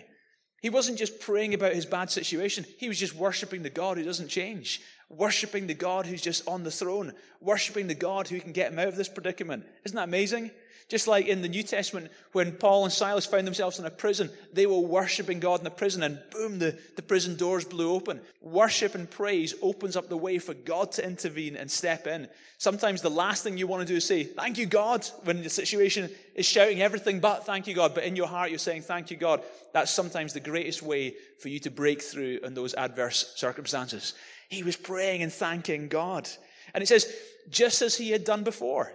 [0.62, 4.05] He wasn't just praying about his bad situation, he was just worshiping the God who
[4.05, 8.53] doesn't change, worshiping the God who's just on the throne, worshiping the God who can
[8.53, 9.64] get him out of this predicament.
[9.85, 10.51] Isn't that amazing?
[10.88, 14.31] Just like in the New Testament, when Paul and Silas found themselves in a prison,
[14.53, 18.20] they were worshiping God in the prison, and boom, the, the prison doors blew open.
[18.40, 22.29] Worship and praise opens up the way for God to intervene and step in.
[22.59, 25.51] Sometimes the last thing you want to do is say, Thank you, God, when the
[25.51, 27.92] situation is shouting everything but thank you, God.
[27.92, 29.42] But in your heart, you're saying, Thank you, God.
[29.72, 34.14] That's sometimes the greatest way for you to break through in those adverse circumstances.
[34.49, 36.29] He was praying and thanking God.
[36.75, 37.12] And it says,
[37.51, 38.92] just as he had done before.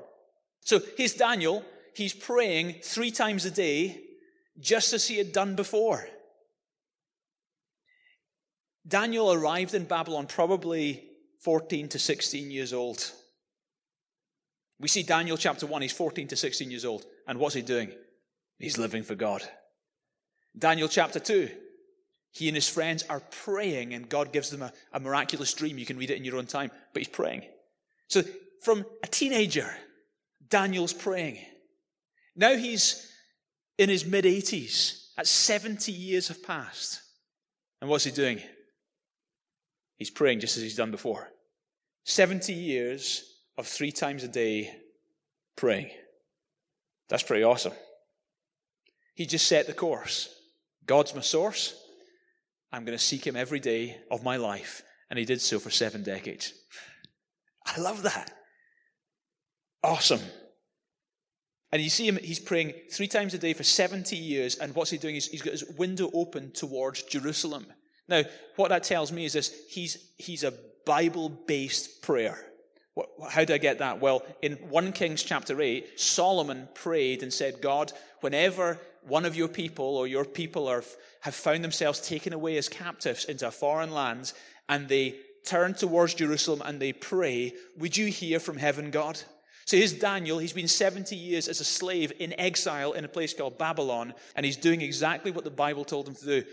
[0.62, 4.01] So here's Daniel he's praying three times a day,
[4.60, 6.08] just as he had done before.
[8.88, 11.04] Daniel arrived in Babylon probably
[11.41, 13.12] 14 to 16 years old.
[14.80, 17.06] We see Daniel chapter 1, he's 14 to 16 years old.
[17.27, 17.91] And what's he doing?
[18.58, 19.43] He's living for God.
[20.58, 21.49] Daniel chapter 2,
[22.32, 25.77] he and his friends are praying, and God gives them a, a miraculous dream.
[25.77, 27.43] You can read it in your own time, but he's praying.
[28.08, 28.23] So,
[28.62, 29.73] from a teenager,
[30.49, 31.39] Daniel's praying.
[32.35, 33.11] Now he's
[33.77, 35.07] in his mid 80s.
[35.17, 37.01] At 70 years have passed.
[37.81, 38.41] And what's he doing?
[39.97, 41.29] He's praying just as he's done before.
[42.05, 43.23] 70 years
[43.57, 44.73] of three times a day
[45.55, 45.91] praying.
[47.09, 47.73] That's pretty awesome.
[49.15, 50.33] He just set the course.
[50.85, 51.75] God's my source.
[52.71, 54.81] I'm going to seek him every day of my life.
[55.09, 56.53] And he did so for seven decades.
[57.65, 58.31] I love that.
[59.83, 60.21] Awesome.
[61.71, 64.57] And you see him, he's praying three times a day for 70 years.
[64.57, 65.15] And what's he doing?
[65.15, 67.65] He's, he's got his window open towards Jerusalem.
[68.10, 68.23] Now,
[68.57, 70.53] what that tells me is this he's, he's a
[70.86, 72.38] Bible based prayer.
[72.93, 74.01] What, how do I get that?
[74.01, 79.47] Well, in 1 Kings chapter 8, Solomon prayed and said, God, whenever one of your
[79.47, 80.84] people or your people are,
[81.21, 84.34] have found themselves taken away as captives into a foreign land
[84.67, 89.21] and they turn towards Jerusalem and they pray, would you hear from heaven, God?
[89.71, 90.38] So here's Daniel.
[90.38, 94.45] He's been 70 years as a slave in exile in a place called Babylon, and
[94.45, 96.43] he's doing exactly what the Bible told him to do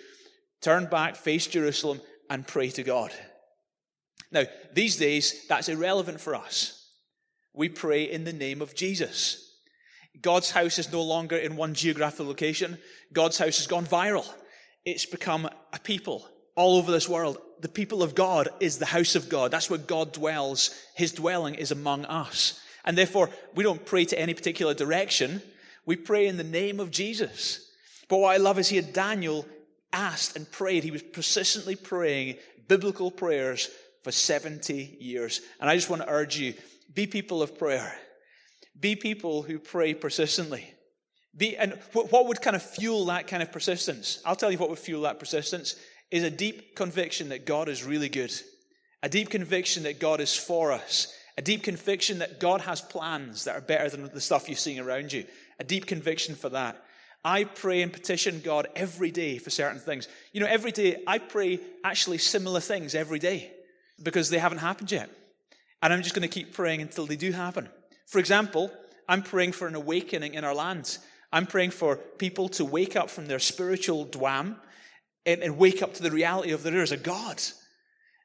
[0.60, 2.00] turn back, face Jerusalem,
[2.30, 3.10] and pray to God.
[4.30, 6.92] Now, these days, that's irrelevant for us.
[7.54, 9.52] We pray in the name of Jesus.
[10.22, 12.78] God's house is no longer in one geographical location.
[13.12, 14.32] God's house has gone viral.
[14.84, 17.38] It's become a people all over this world.
[17.62, 19.50] The people of God is the house of God.
[19.50, 20.70] That's where God dwells.
[20.94, 22.60] His dwelling is among us.
[22.84, 25.42] And therefore, we don't pray to any particular direction.
[25.86, 27.70] We pray in the name of Jesus.
[28.08, 29.46] But what I love is here Daniel
[29.92, 30.84] asked and prayed.
[30.84, 32.36] He was persistently praying
[32.68, 33.70] biblical prayers
[34.02, 35.40] for 70 years.
[35.60, 36.54] And I just want to urge you
[36.94, 37.94] be people of prayer.
[38.78, 40.72] Be people who pray persistently.
[41.36, 44.20] Be, and what would kind of fuel that kind of persistence?
[44.24, 45.76] I'll tell you what would fuel that persistence
[46.10, 48.32] is a deep conviction that God is really good,
[49.02, 53.44] a deep conviction that God is for us, a deep conviction that God has plans
[53.44, 55.24] that are better than the stuff you're seeing around you,
[55.60, 56.82] a deep conviction for that.
[57.24, 60.08] I pray and petition God every day for certain things.
[60.32, 63.52] You know, every day I pray actually similar things every day
[64.02, 65.10] because they haven't happened yet.
[65.80, 67.68] And I'm just going to keep praying until they do happen.
[68.06, 68.72] For example,
[69.08, 70.98] I'm praying for an awakening in our lands.
[71.32, 74.56] I'm praying for people to wake up from their spiritual dwam
[75.24, 77.40] and, and wake up to the reality of there is a God.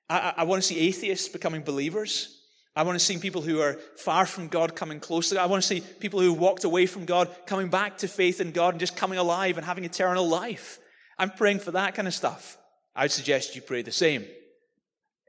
[0.10, 2.40] I, I want to see atheists becoming believers.
[2.76, 5.40] I want to see people who are far from God coming closer.
[5.40, 8.52] I want to see people who walked away from God coming back to faith in
[8.52, 10.80] God and just coming alive and having eternal life.
[11.18, 12.58] I'm praying for that kind of stuff.
[12.96, 14.26] I would suggest you pray the same.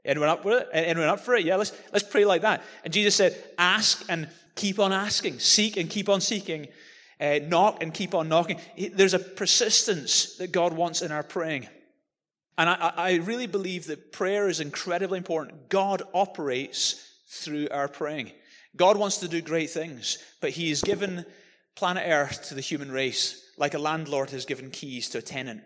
[0.03, 0.69] Anyone up for it?
[0.73, 1.45] Anyone up for it?
[1.45, 2.63] Yeah, let's, let's pray like that.
[2.83, 6.67] And Jesus said, ask and keep on asking, seek and keep on seeking,
[7.19, 8.59] uh, knock and keep on knocking.
[8.93, 11.67] There's a persistence that God wants in our praying.
[12.57, 15.69] And I, I really believe that prayer is incredibly important.
[15.69, 18.31] God operates through our praying.
[18.75, 21.25] God wants to do great things, but He has given
[21.75, 25.61] planet Earth to the human race like a landlord has given keys to a tenant.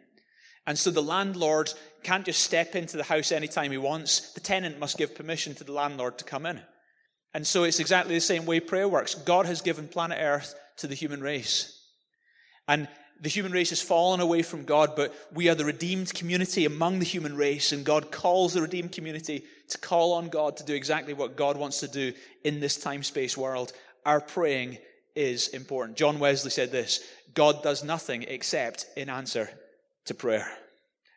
[0.68, 4.34] And so the landlord can't just step into the house anytime he wants.
[4.34, 6.62] The tenant must give permission to the landlord to come in.
[7.34, 9.16] And so it's exactly the same way prayer works.
[9.16, 11.76] God has given planet Earth to the human race.
[12.68, 12.88] And
[13.22, 17.00] the human race has fallen away from God, but we are the redeemed community among
[17.00, 20.74] the human race, and God calls the redeemed community to call on God to do
[20.74, 23.74] exactly what God wants to do in this time space world.
[24.06, 24.78] Our praying
[25.16, 25.98] is important.
[25.98, 27.02] John Wesley said this
[27.34, 29.50] God does nothing except in answer
[30.06, 30.50] to prayer.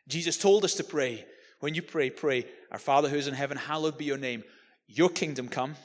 [0.08, 1.24] Jesus told us to pray.
[1.60, 4.42] When you pray, pray, Our Father who is in heaven, hallowed be your name.
[4.88, 5.76] Your kingdom come,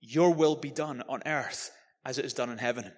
[0.00, 1.72] your will be done on earth
[2.04, 2.92] as it is done in heaven.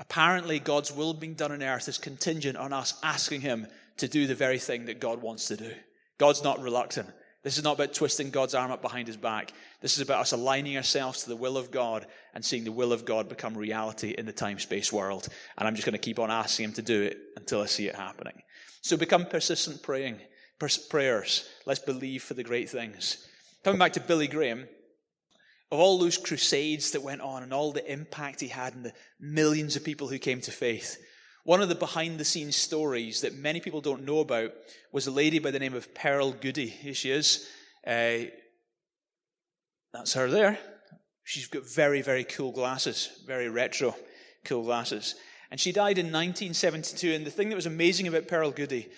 [0.00, 4.26] Apparently, God's will being done on earth is contingent on us asking Him to do
[4.26, 5.72] the very thing that God wants to do.
[6.18, 7.08] God's not reluctant.
[7.42, 9.52] This is not about twisting God's arm up behind his back.
[9.80, 12.92] This is about us aligning ourselves to the will of God and seeing the will
[12.92, 15.26] of God become reality in the time space world.
[15.56, 17.88] And I'm just going to keep on asking him to do it until I see
[17.88, 18.42] it happening.
[18.82, 20.20] So become persistent praying,
[20.90, 21.48] prayers.
[21.64, 23.26] Let's believe for the great things.
[23.64, 24.68] Coming back to Billy Graham,
[25.72, 28.92] of all those crusades that went on and all the impact he had and the
[29.20, 30.98] millions of people who came to faith,
[31.44, 34.52] one of the behind the scenes stories that many people don't know about
[34.92, 36.66] was a lady by the name of Pearl Goody.
[36.66, 37.48] Here she is.
[37.86, 38.30] Uh,
[39.92, 40.58] that's her there.
[41.24, 43.94] She's got very, very cool glasses, very retro
[44.44, 45.14] cool glasses.
[45.50, 47.12] And she died in 1972.
[47.12, 48.88] And the thing that was amazing about Pearl Goody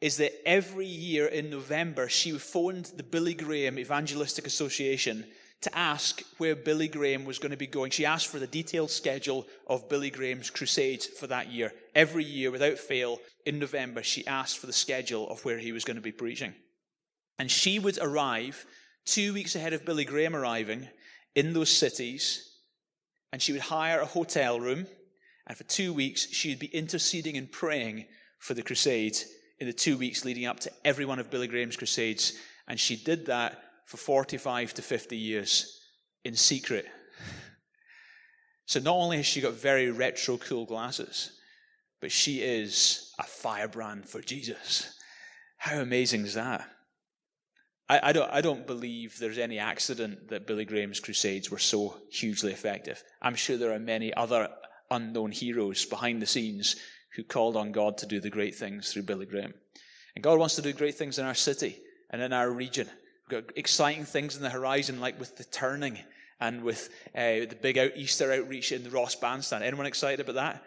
[0.00, 5.26] is that every year in November, she phoned the Billy Graham Evangelistic Association
[5.62, 7.90] to ask where Billy Graham was going to be going.
[7.90, 11.72] She asked for the detailed schedule of Billy Graham's crusades for that year.
[11.94, 15.84] Every year, without fail, in November, she asked for the schedule of where he was
[15.84, 16.54] going to be preaching.
[17.38, 18.66] And she would arrive
[19.04, 20.88] two weeks ahead of Billy Graham arriving
[21.34, 22.56] in those cities,
[23.32, 24.86] and she would hire a hotel room,
[25.46, 28.06] and for two weeks, she would be interceding and praying
[28.38, 29.24] for the crusades
[29.58, 32.34] in the two weeks leading up to every one of Billy Graham's crusades.
[32.68, 35.78] And she did that for 45 to 50 years
[36.24, 36.86] in secret.
[38.64, 41.38] So not only has she got very retro cool glasses,
[42.00, 44.98] but she is a firebrand for Jesus.
[45.58, 46.66] How amazing is that?
[47.86, 51.98] I, I, don't, I don't believe there's any accident that Billy Graham's crusades were so
[52.10, 53.04] hugely effective.
[53.20, 54.48] I'm sure there are many other
[54.90, 56.76] unknown heroes behind the scenes
[57.14, 59.52] who called on God to do the great things through Billy Graham.
[60.16, 61.78] And God wants to do great things in our city
[62.08, 62.88] and in our region.
[63.56, 65.98] Exciting things in the horizon, like with the turning
[66.40, 69.62] and with uh, the big out Easter outreach in the Ross Bandstand.
[69.64, 70.64] Anyone excited about that?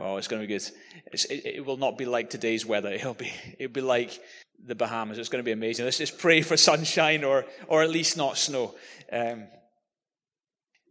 [0.00, 0.68] Oh, it's going to be good.
[1.12, 2.90] It, it, will not be like today's weather.
[2.92, 4.18] It'll be, it'll be like
[4.64, 5.18] the Bahamas.
[5.18, 5.84] It's going to be amazing.
[5.84, 8.74] Let's just pray for sunshine or, or at least not snow.
[9.12, 9.44] Um,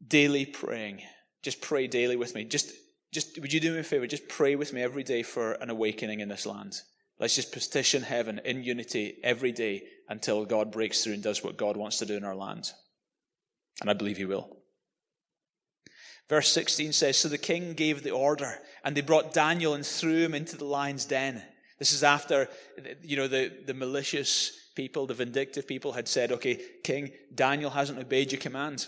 [0.05, 1.01] daily praying.
[1.41, 2.43] Just pray daily with me.
[2.43, 2.71] Just,
[3.11, 4.07] just, would you do me a favor?
[4.07, 6.81] Just pray with me every day for an awakening in this land.
[7.21, 11.55] Let's just petition heaven in unity every day until God breaks through and does what
[11.55, 12.71] God wants to do in our land.
[13.79, 14.57] And I believe He will.
[16.27, 20.23] Verse 16 says So the king gave the order, and they brought Daniel and threw
[20.23, 21.43] him into the lion's den.
[21.77, 22.49] This is after,
[23.03, 27.99] you know, the, the malicious people, the vindictive people had said, okay, King, Daniel hasn't
[27.99, 28.87] obeyed your command.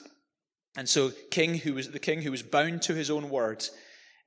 [0.76, 3.64] And so king who was, the king who was bound to his own word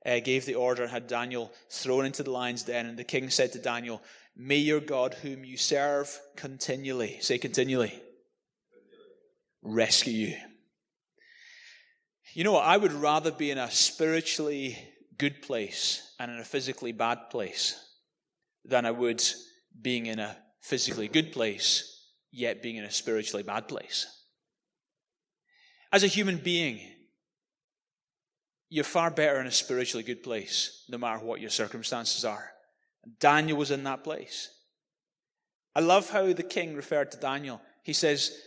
[0.07, 2.85] uh, gave the order and had Daniel thrown into the lion's den.
[2.85, 4.01] And the king said to Daniel,
[4.35, 7.93] May your God, whom you serve continually, say continually,
[9.61, 10.35] rescue you.
[12.33, 12.65] You know what?
[12.65, 14.77] I would rather be in a spiritually
[15.17, 17.83] good place and in a physically bad place
[18.63, 19.23] than I would
[19.81, 24.05] being in a physically good place, yet being in a spiritually bad place.
[25.91, 26.79] As a human being,
[28.69, 32.51] you're far better in a spiritually good place, no matter what your circumstances are.
[33.19, 34.49] Daniel was in that place.
[35.75, 37.61] I love how the king referred to Daniel.
[37.83, 38.37] He says,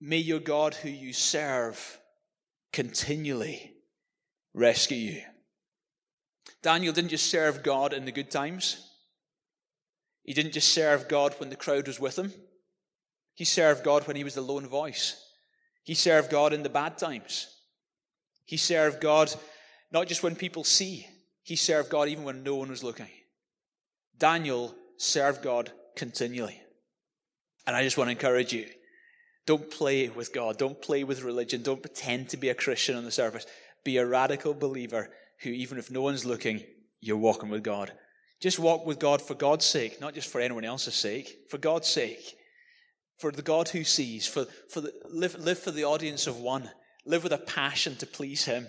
[0.00, 1.98] May your God who you serve
[2.72, 3.74] continually
[4.54, 5.22] rescue you.
[6.62, 8.88] Daniel didn't just serve God in the good times.
[10.22, 12.32] He didn't just serve God when the crowd was with him.
[13.34, 15.20] He served God when he was the lone voice.
[15.82, 17.51] He served God in the bad times.
[18.44, 19.32] He served God
[19.92, 21.06] not just when people see,
[21.42, 23.08] he served God even when no one was looking.
[24.18, 26.58] Daniel served God continually.
[27.66, 28.66] And I just want to encourage you
[29.44, 30.56] don't play with God.
[30.56, 31.62] Don't play with religion.
[31.62, 33.44] Don't pretend to be a Christian on the surface.
[33.84, 36.62] Be a radical believer who, even if no one's looking,
[37.00, 37.92] you're walking with God.
[38.40, 41.88] Just walk with God for God's sake, not just for anyone else's sake, for God's
[41.88, 42.36] sake.
[43.18, 46.70] For the God who sees, for, for the, live, live for the audience of one.
[47.04, 48.66] Live with a passion to please Him.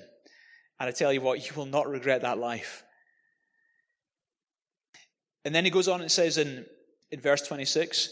[0.79, 2.84] And I tell you what, you will not regret that life.
[5.45, 6.65] And then he goes on and says in,
[7.11, 8.09] in verse 26,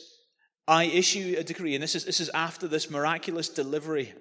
[0.68, 4.14] I issue a decree, and this is, this is after this miraculous delivery.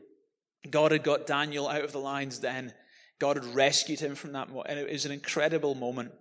[0.68, 2.72] God had got Daniel out of the lion's den.
[3.18, 6.12] God had rescued him from that, and it was an incredible moment.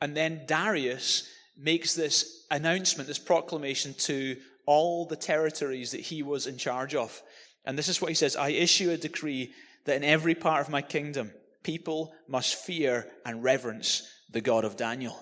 [0.00, 4.36] And then Darius makes this announcement, this proclamation to
[4.66, 7.22] all the territories that he was in charge of.
[7.64, 9.52] And this is what he says I issue a decree
[9.84, 11.32] that in every part of my kingdom,
[11.62, 15.18] people must fear and reverence the God of Daniel.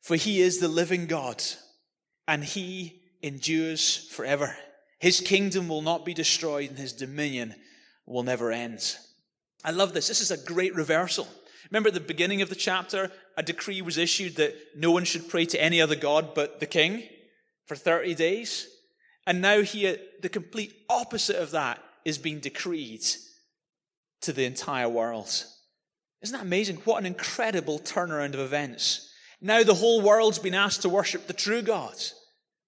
[0.00, 1.42] For he is the living God,
[2.26, 4.56] and he endures forever.
[4.98, 7.54] His kingdom will not be destroyed, and his dominion
[8.06, 8.96] will never end.
[9.64, 10.08] I love this.
[10.08, 11.28] This is a great reversal.
[11.70, 15.28] Remember at the beginning of the chapter, a decree was issued that no one should
[15.28, 17.02] pray to any other God but the king
[17.66, 18.68] for 30 days.
[19.28, 23.04] And now here, the complete opposite of that is being decreed
[24.22, 25.44] to the entire world.
[26.22, 26.76] Isn't that amazing?
[26.86, 29.12] What an incredible turnaround of events.
[29.42, 31.94] Now the whole world's been asked to worship the true God.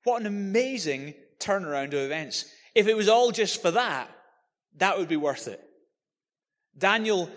[0.04, 2.44] What an amazing turnaround of events.
[2.74, 4.10] If it was all just for that,
[4.76, 5.64] that would be worth it.
[6.76, 7.30] Daniel,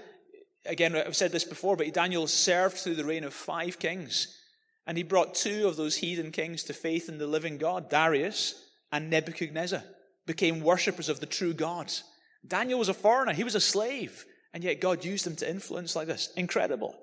[0.65, 4.38] again, I've said this before, but Daniel served through the reign of five kings.
[4.86, 7.89] And he brought two of those heathen kings to faith in the living God.
[7.89, 8.62] Darius
[8.94, 9.84] and Nebuchadnezzar
[10.28, 11.91] became worshippers of the true God.
[12.48, 14.24] Daniel was a foreigner, he was a slave,
[14.54, 16.32] and yet God used him to influence like this.
[16.38, 16.96] Incredible.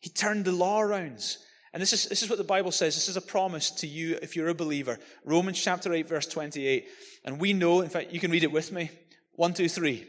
[0.00, 1.36] He turned the law around.
[1.74, 2.94] And this is, this is what the Bible says.
[2.94, 4.98] This is a promise to you if you're a believer.
[5.24, 6.88] Romans chapter 8, verse 28.
[7.26, 8.90] And we know, in fact, you can read it with me.
[9.34, 10.06] One, two, three.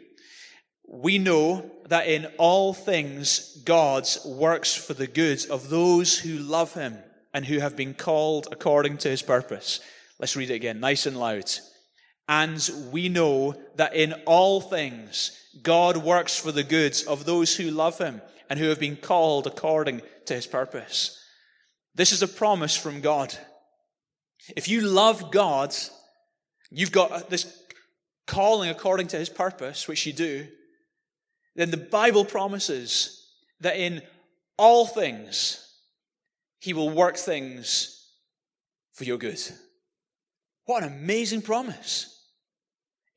[0.88, 6.74] We know that in all things God works for the good of those who love
[6.74, 6.98] him
[7.34, 9.82] and who have been called according to his purpose.
[10.22, 11.52] Let's read it again, nice and loud.
[12.30, 17.72] And we know that in all things God works for the good of those who
[17.72, 21.20] love him and who have been called according to his purpose.
[21.96, 23.36] This is a promise from God.
[24.56, 25.76] If you love God,
[26.70, 27.60] you've got this
[28.28, 30.48] calling according to his purpose, which you do,
[31.56, 33.28] then the Bible promises
[33.60, 34.04] that in
[34.58, 35.68] all things,
[36.60, 38.08] he will work things
[38.94, 39.40] for your good.
[40.72, 42.18] What an amazing promise.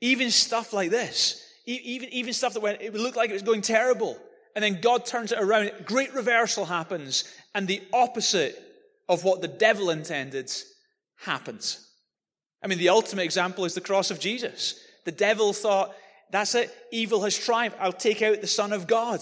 [0.01, 3.43] Even stuff like this, even, even stuff that went, it would look like it was
[3.43, 4.19] going terrible,
[4.57, 5.71] and then God turns it around.
[5.85, 8.61] Great reversal happens, and the opposite
[9.09, 10.51] of what the devil intended
[11.15, 11.89] happens.
[12.61, 14.81] I mean, the ultimate example is the cross of Jesus.
[15.05, 15.95] The devil thought,
[16.33, 17.79] that's it, evil has triumphed.
[17.81, 19.21] I'll take out the Son of God.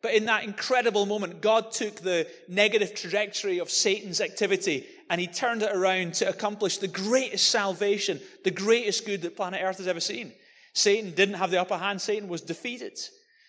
[0.00, 5.26] But in that incredible moment, God took the negative trajectory of Satan's activity and he
[5.26, 9.86] turned it around to accomplish the greatest salvation, the greatest good that planet Earth has
[9.86, 10.32] ever seen.
[10.72, 12.98] Satan didn't have the upper hand, Satan was defeated.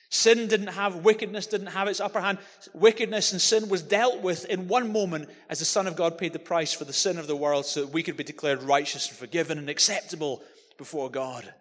[0.10, 2.40] Sin didn't have, wickedness didn't have its upper hand.
[2.74, 6.34] Wickedness and sin was dealt with in one moment as the Son of God paid
[6.34, 9.08] the price for the sin of the world so that we could be declared righteous
[9.08, 10.44] and forgiven and acceptable
[10.78, 11.52] before God.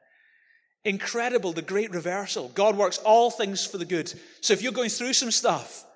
[0.84, 2.48] Incredible, the great reversal.
[2.48, 4.12] God works all things for the good.
[4.40, 5.86] So if you're going through some stuff,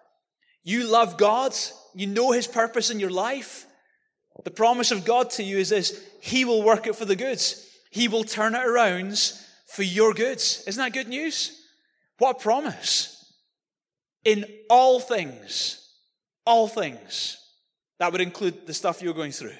[0.62, 1.57] you love God,
[1.92, 3.66] you know His purpose in your life,
[4.45, 7.43] the promise of God to you is this He will work it for the good.
[7.91, 9.32] He will turn it around
[9.66, 10.39] for your good.
[10.39, 11.59] Isn't that good news?
[12.18, 13.12] What a promise.
[14.24, 15.89] In all things,
[16.45, 17.39] all things.
[17.99, 19.55] That would include the stuff you're going through.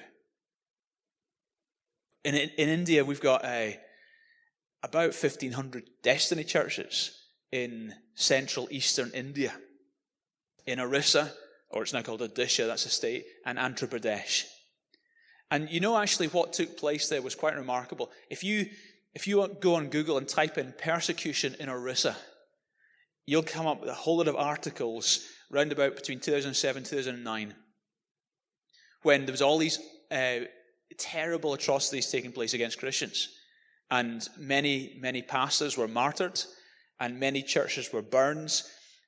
[2.23, 3.79] In, in India, we've got a,
[4.83, 7.17] about 1,500 destiny churches
[7.51, 9.53] in central eastern India.
[10.67, 11.31] in Orissa,
[11.69, 14.43] or it's now called Odisha, that's a state, and Andhra Pradesh.
[15.49, 18.11] And you know, actually, what took place there was quite remarkable.
[18.29, 18.67] If you,
[19.13, 22.15] if you go on Google and type in persecution in Orissa,
[23.25, 27.55] you'll come up with a whole lot of articles round about between 2007 and 2009
[29.03, 29.79] when there was all these
[30.11, 30.39] uh,
[30.97, 33.29] terrible atrocities taking place against Christians.
[33.89, 36.41] And many, many pastors were martyred,
[36.99, 38.61] and many churches were burned,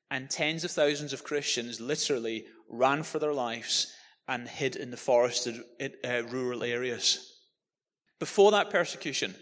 [0.09, 3.93] and tens of thousands of Christians literally ran for their lives
[4.29, 7.33] and hid in the forested uh, rural areas.
[8.19, 9.33] Before that persecution,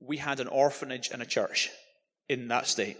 [0.00, 1.70] we had an orphanage and a church
[2.28, 2.98] in that state.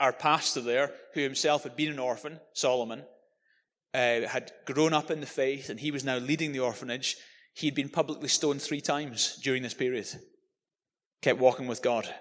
[0.00, 3.04] Our pastor there, who himself had been an orphan, Solomon,
[3.92, 7.16] uh, had grown up in the faith and he was now leading the orphanage.
[7.52, 10.08] He'd been publicly stoned three times during this period,
[11.20, 12.12] kept walking with God.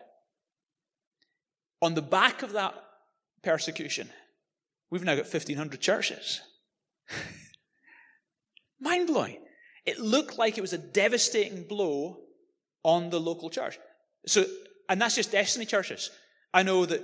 [1.82, 2.76] On the back of that
[3.41, 4.09] persecution,
[4.91, 6.41] we've now got 1,500 churches.
[8.84, 9.38] Mind blowing.
[9.86, 12.17] It looked like it was a devastating blow
[12.84, 13.79] on the local church.
[14.27, 14.43] So,
[14.89, 16.11] and that's just Destiny churches.
[16.53, 17.01] I know that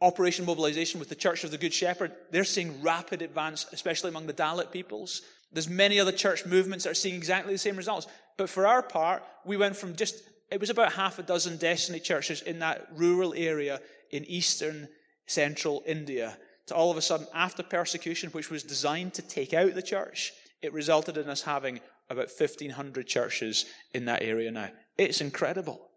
[0.00, 4.26] Operation Mobilization with the Church of the Good Shepherd, they're seeing rapid advance, especially among
[4.26, 5.22] the Dalit peoples.
[5.52, 8.08] There's many other church movements that are seeing exactly the same results.
[8.36, 10.16] But for our part, we went from just,
[10.50, 14.88] it was about half a dozen Destiny churches in that rural area in eastern
[15.26, 16.36] central India
[16.66, 20.32] to all of a sudden, after persecution, which was designed to take out the church,
[20.64, 24.70] it resulted in us having about 1,500 churches in that area now.
[24.96, 25.90] It's incredible.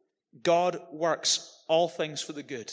[0.43, 2.71] God works all things for the good.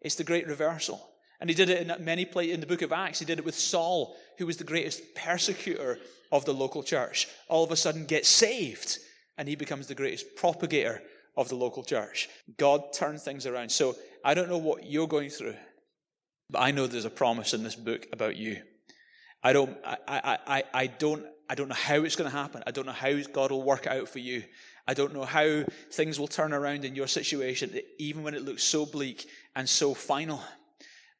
[0.00, 1.00] It's the great reversal.
[1.40, 3.18] And he did it in many places in the book of Acts.
[3.18, 5.98] He did it with Saul, who was the greatest persecutor
[6.32, 7.28] of the local church.
[7.48, 8.98] All of a sudden gets saved,
[9.36, 11.02] and he becomes the greatest propagator
[11.36, 12.28] of the local church.
[12.56, 13.70] God turned things around.
[13.70, 13.94] So
[14.24, 15.56] I don't know what you're going through,
[16.50, 18.62] but I know there's a promise in this book about you.
[19.42, 22.62] I don't, I, I, I, I don't, I don't know how it's going to happen.
[22.66, 24.42] I don't know how God will work it out for you.
[24.88, 28.62] I don't know how things will turn around in your situation, even when it looks
[28.62, 30.40] so bleak and so final.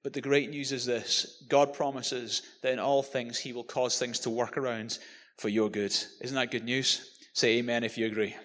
[0.03, 3.99] But the great news is this God promises that in all things He will cause
[3.99, 4.99] things to work around
[5.37, 5.97] for your good.
[6.21, 7.11] Isn't that good news?
[7.33, 8.37] Say amen if you agree.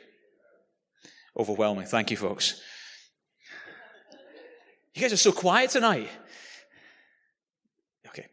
[1.37, 1.85] Overwhelming.
[1.85, 2.59] Thank you, folks.
[4.93, 6.09] You guys are so quiet tonight.
[8.07, 8.27] Okay.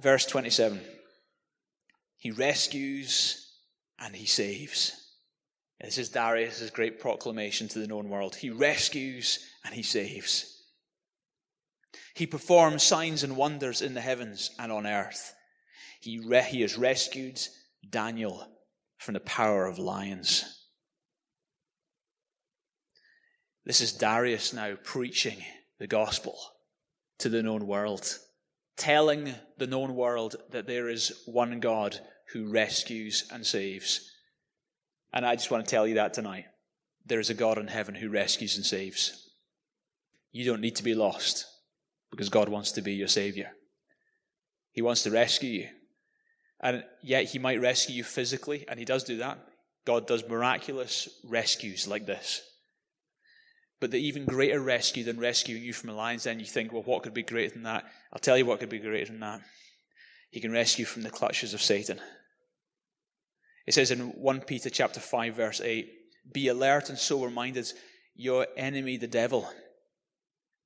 [0.00, 0.80] Verse 27.
[2.20, 3.50] He rescues
[3.98, 4.92] and he saves.
[5.80, 8.36] This is Darius' great proclamation to the known world.
[8.36, 10.62] He rescues and he saves.
[12.14, 15.34] He performs signs and wonders in the heavens and on earth.
[16.00, 17.40] He, re- he has rescued
[17.88, 18.46] Daniel
[18.98, 20.66] from the power of lions.
[23.64, 25.38] This is Darius now preaching
[25.78, 26.38] the gospel
[27.18, 28.18] to the known world,
[28.80, 32.00] telling the known world that there is one God
[32.32, 34.10] who rescues and saves.
[35.12, 36.46] And I just want to tell you that tonight.
[37.04, 39.30] There is a God in heaven who rescues and saves.
[40.32, 41.44] You don't need to be lost
[42.10, 43.50] because God wants to be your Savior.
[44.72, 45.68] He wants to rescue you.
[46.60, 49.38] And yet, He might rescue you physically, and He does do that.
[49.84, 52.42] God does miraculous rescues like this.
[53.80, 56.82] But the even greater rescue than rescuing you from a lion's den, you think, well,
[56.82, 57.84] what could be greater than that?
[58.12, 59.40] I'll tell you what could be greater than that.
[60.30, 61.98] He can rescue from the clutches of Satan.
[63.66, 65.90] It says in 1 Peter chapter 5, verse 8,
[66.32, 67.72] be alert and sober minded.
[68.14, 69.50] Your enemy, the devil,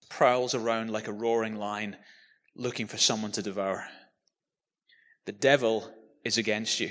[0.09, 1.97] prowls around like a roaring lion
[2.57, 3.85] looking for someone to devour.
[5.27, 5.91] The devil
[6.25, 6.91] is against you.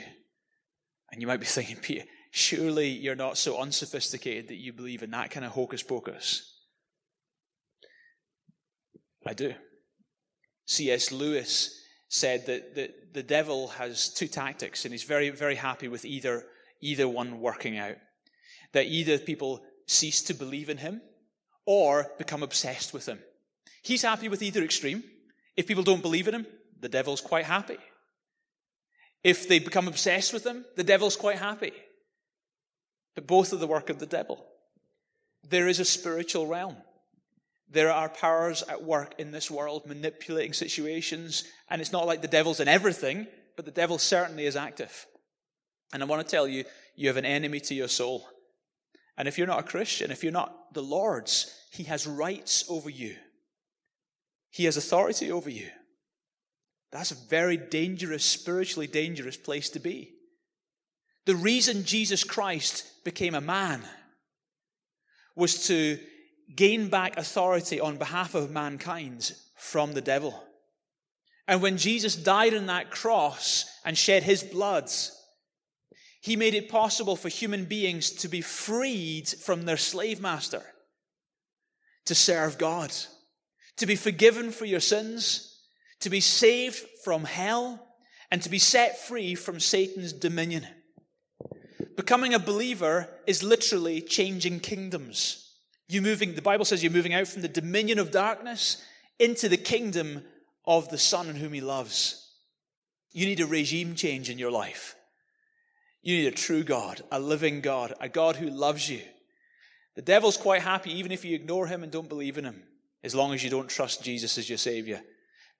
[1.12, 2.06] And you might be thinking, Peter,
[2.36, 6.52] surely you're not so unsophisticated that you believe in that kind of hocus pocus.
[9.24, 9.54] I do.
[10.66, 11.12] C.S.
[11.12, 11.80] Lewis
[12.10, 16.44] said that the, the devil has two tactics, and he's very, very happy with either,
[16.82, 17.98] either one working out.
[18.72, 21.02] That either people cease to believe in him
[21.68, 23.20] or become obsessed with him.
[23.84, 25.04] He's happy with either extreme.
[25.56, 26.48] If people don't believe in him,
[26.80, 27.78] the devil's quite happy.
[29.24, 31.74] If they become obsessed with him, the devil's quite happy.
[33.16, 34.46] But both are the work of the devil.
[35.50, 36.78] There is a spiritual realm.
[37.70, 42.28] There are powers at work in this world manipulating situations, and it's not like the
[42.28, 45.06] devil's in everything, but the devil certainly is active.
[45.92, 48.28] And I want to tell you, you have an enemy to your soul.
[49.18, 52.90] And if you're not a Christian, if you're not the Lord's, He has rights over
[52.90, 53.16] you.
[54.50, 55.70] He has authority over you.
[56.92, 60.14] That's a very dangerous, spiritually dangerous place to be.
[61.26, 63.82] The reason Jesus Christ became a man
[65.36, 65.98] was to
[66.56, 70.44] gain back authority on behalf of mankind from the devil.
[71.48, 74.90] And when Jesus died on that cross and shed his blood,
[76.22, 80.64] he made it possible for human beings to be freed from their slave master,
[82.06, 82.94] to serve God,
[83.78, 85.62] to be forgiven for your sins,
[86.00, 87.88] to be saved from hell,
[88.32, 90.66] and to be set free from Satan's dominion.
[91.96, 95.52] Becoming a believer is literally changing kingdoms.
[95.88, 98.84] You moving, the Bible says you're moving out from the dominion of darkness
[99.20, 100.24] into the kingdom
[100.66, 102.20] of the Son in whom He loves.
[103.12, 104.96] You need a regime change in your life.
[106.02, 109.02] You need a true God, a living God, a God who loves you.
[109.96, 112.64] The devil's quite happy even if you ignore him and don't believe in him,
[113.04, 115.02] as long as you don't trust Jesus as your Savior.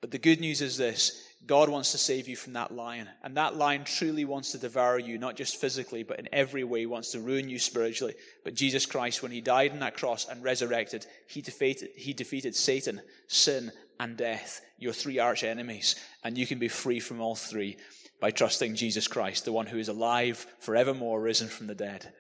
[0.02, 3.10] But the good news is this God wants to save you from that lion.
[3.22, 6.86] And that lion truly wants to devour you, not just physically, but in every way,
[6.86, 8.14] wants to ruin you spiritually.
[8.46, 12.56] But Jesus Christ, when he died on that cross and resurrected, he defeated, he defeated
[12.56, 15.96] Satan, sin, and death, your three arch enemies.
[16.24, 17.78] And you can be free from all three
[18.22, 22.14] by trusting Jesus Christ, the one who is alive, forevermore risen from the dead.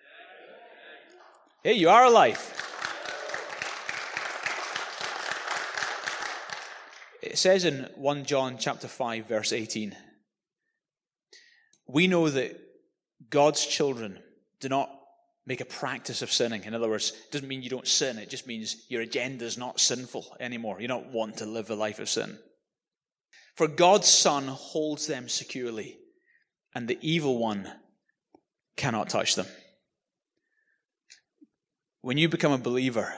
[1.63, 2.52] Hey, you are alive.
[7.33, 9.95] It says in 1 John chapter 5 verse 18,
[11.87, 12.61] we know that
[13.27, 14.19] God's children
[14.59, 14.91] do not
[15.47, 16.63] make a practice of sinning.
[16.63, 19.57] In other words, it doesn't mean you don't sin, it just means your agenda is
[19.57, 20.79] not sinful anymore.
[20.79, 22.37] You don't want to live a life of sin.
[23.55, 25.97] For God's Son holds them securely,
[26.75, 27.67] and the evil one
[28.77, 29.47] cannot touch them.
[32.01, 33.11] When you become a believer,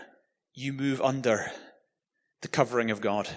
[0.54, 1.52] you move under
[2.42, 3.28] the covering of God.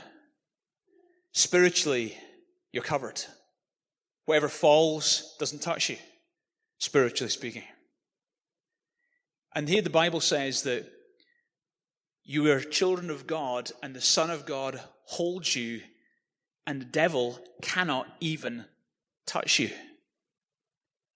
[1.32, 2.16] Spiritually,
[2.72, 3.22] you're covered.
[4.24, 5.96] Whatever falls doesn't touch you,
[6.78, 7.64] spiritually speaking.
[9.54, 10.86] And here the Bible says that
[12.24, 15.80] you are children of God, and the Son of God holds you,
[16.66, 18.66] and the devil cannot even
[19.26, 19.70] touch you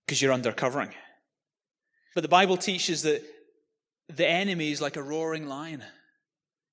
[0.07, 0.91] because you're under covering.
[2.15, 3.23] But the Bible teaches that
[4.09, 5.83] the enemy is like a roaring lion.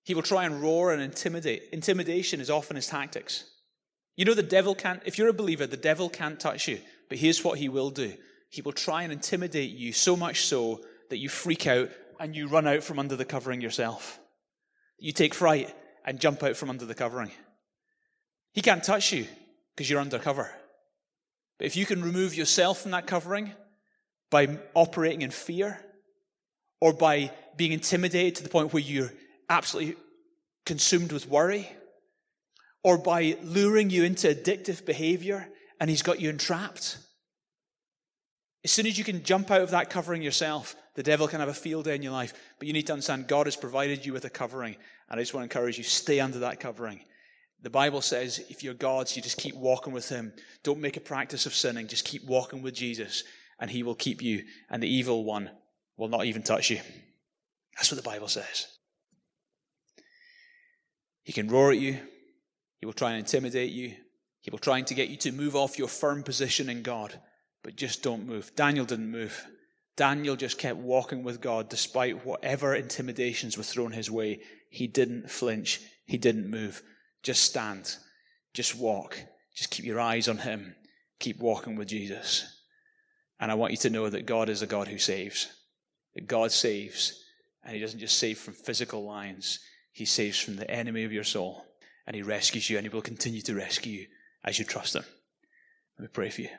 [0.04, 1.70] He will try and roar and intimidate.
[1.72, 3.46] Intimidation is often his tactics.
[4.16, 6.80] You know, the devil can't, if you're a believer, the devil can't touch you.
[7.08, 8.14] But here's what he will do
[8.50, 11.90] he will try and intimidate you so much so that you freak out
[12.20, 14.20] and you run out from under the covering yourself.
[14.98, 15.74] You take fright
[16.04, 17.32] and jump out from under the covering.
[18.54, 19.28] He can't touch you
[19.76, 20.52] because you're undercover.
[21.58, 23.54] But if you can remove yourself from that covering
[24.30, 25.80] by operating in fear
[26.82, 29.14] or by being intimidated to the point where you're
[29.50, 29.96] absolutely
[30.66, 31.70] consumed with worry,
[32.84, 35.48] or by luring you into addictive behavior
[35.80, 36.98] and he's got you entrapped.
[38.64, 41.50] As soon as you can jump out of that covering yourself, the devil can have
[41.50, 42.34] a field day in your life.
[42.58, 44.76] But you need to understand God has provided you with a covering.
[45.10, 47.00] And I just want to encourage you stay under that covering.
[47.62, 50.34] The Bible says if you're God's, you just keep walking with Him.
[50.64, 51.88] Don't make a practice of sinning.
[51.88, 53.24] Just keep walking with Jesus,
[53.60, 55.50] and He will keep you, and the evil one
[55.98, 56.80] will not even touch you.
[57.76, 58.68] That's what the Bible says.
[61.30, 61.96] He can roar at you.
[62.80, 63.94] He will try and intimidate you.
[64.42, 67.20] He will try to get you to move off your firm position in God.
[67.64, 68.56] But just don't move.
[68.56, 69.46] Daniel didn't move.
[69.96, 74.40] Daniel just kept walking with God despite whatever intimidations were thrown his way.
[74.72, 75.82] He didn't flinch.
[76.08, 76.82] He didn't move.
[77.22, 77.96] Just stand.
[78.56, 79.22] Just walk.
[79.56, 80.74] Just keep your eyes on him.
[81.20, 82.64] Keep walking with Jesus.
[83.40, 85.48] And I want you to know that God is a God who saves.
[86.16, 87.24] That God saves.
[87.64, 89.60] And he doesn't just save from physical lines.
[90.00, 91.66] He saves from the enemy of your soul,
[92.08, 94.08] and He rescues you, and He will continue to rescue you
[94.46, 95.04] as you trust Him.
[95.98, 96.50] Let me pray for you.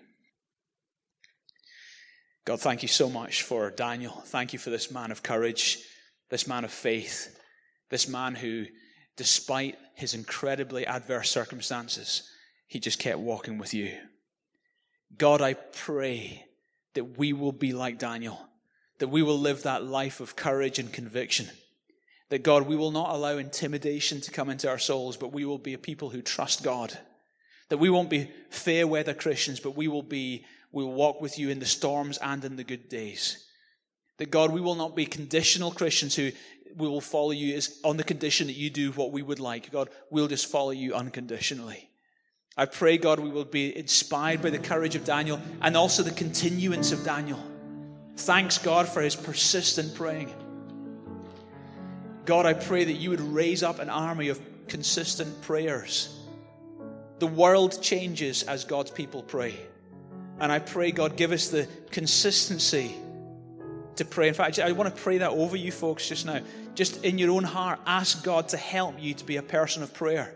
[2.44, 4.22] God, thank you so much for Daniel.
[4.26, 5.78] Thank you for this man of courage,
[6.28, 7.34] this man of faith,
[7.88, 8.66] this man who,
[9.16, 12.28] despite his incredibly adverse circumstances,
[12.66, 13.96] he just kept walking with you.
[15.16, 16.44] God, I pray
[16.92, 18.38] that we will be like Daniel,
[18.98, 21.48] that we will live that life of courage and conviction
[22.30, 25.58] that God, we will not allow intimidation to come into our souls, but we will
[25.58, 26.96] be a people who trust God.
[27.68, 31.38] That we won't be fair weather Christians, but we will be, we will walk with
[31.38, 33.46] you in the storms and in the good days.
[34.18, 36.30] That God, we will not be conditional Christians who
[36.76, 39.72] we will follow you on the condition that you do what we would like.
[39.72, 41.90] God, we'll just follow you unconditionally.
[42.56, 46.10] I pray, God, we will be inspired by the courage of Daniel and also the
[46.10, 47.42] continuance of Daniel.
[48.16, 50.32] Thanks, God, for his persistent praying.
[52.24, 56.16] God, I pray that you would raise up an army of consistent prayers.
[57.18, 59.54] The world changes as God's people pray.
[60.38, 62.94] And I pray, God, give us the consistency
[63.96, 64.28] to pray.
[64.28, 66.40] In fact, I want to pray that over you folks just now.
[66.74, 69.92] Just in your own heart, ask God to help you to be a person of
[69.92, 70.34] prayer.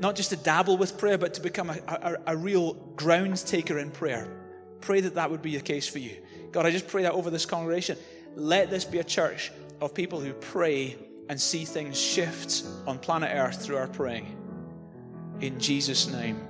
[0.00, 3.78] not just to dabble with prayer, but to become a, a, a real ground taker
[3.78, 4.28] in prayer.
[4.80, 6.16] Pray that that would be the case for you.
[6.52, 7.96] God, I just pray that over this congregation.
[8.36, 9.52] Let this be a church
[9.84, 10.96] of people who pray
[11.28, 14.36] and see things shift on planet Earth through our praying.
[15.40, 16.40] In Jesus' name.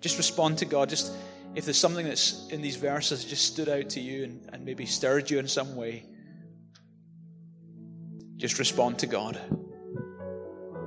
[0.00, 0.88] Just respond to God.
[0.88, 1.12] Just
[1.54, 4.86] if there's something that's in these verses just stood out to you and, and maybe
[4.86, 6.04] stirred you in some way,
[8.36, 9.40] just respond to God.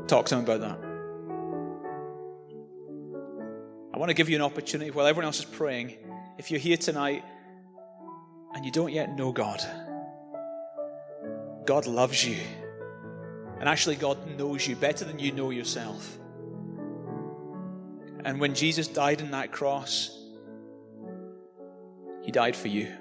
[0.08, 0.80] Talk to Him about that.
[3.94, 5.98] I want to give you an opportunity while everyone else is praying.
[6.38, 7.24] If you're here tonight
[8.54, 9.62] and you don't yet know God,
[11.66, 12.38] God loves you.
[13.60, 16.18] And actually, God knows you better than you know yourself.
[18.26, 20.18] And when Jesus died on that cross,
[22.24, 22.92] He died for you.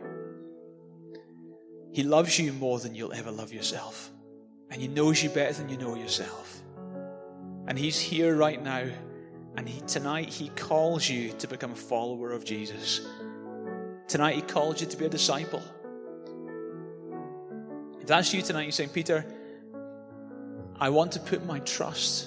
[1.92, 4.10] He loves you more than you'll ever love yourself.
[4.70, 6.62] And He knows you better than you know yourself.
[7.66, 8.86] And He's here right now.
[9.56, 13.06] And he, tonight He calls you to become a follower of Jesus.
[14.10, 15.62] Tonight He calls you to be a disciple.
[18.00, 19.24] If that's you tonight, you're saying, Peter,
[20.80, 22.26] I want to put my trust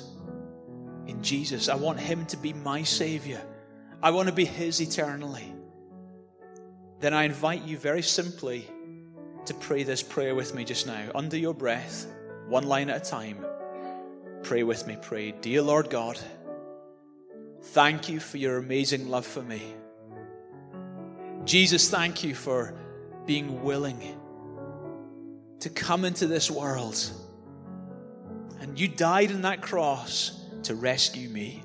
[1.08, 1.68] in Jesus.
[1.68, 3.42] I want Him to be my Savior.
[4.02, 5.54] I want to be His eternally.
[7.02, 8.66] Then I invite you very simply
[9.48, 12.08] to pray this prayer with me just now, under your breath,
[12.48, 13.46] one line at a time.
[14.44, 14.98] Pray with me.
[15.02, 16.18] Pray, Dear Lord God,
[17.62, 19.62] thank you for your amazing love for me.
[21.46, 22.74] Jesus, thank you for
[23.26, 24.18] being willing
[25.60, 26.98] to come into this world.
[28.60, 31.64] And you died on that cross to rescue me.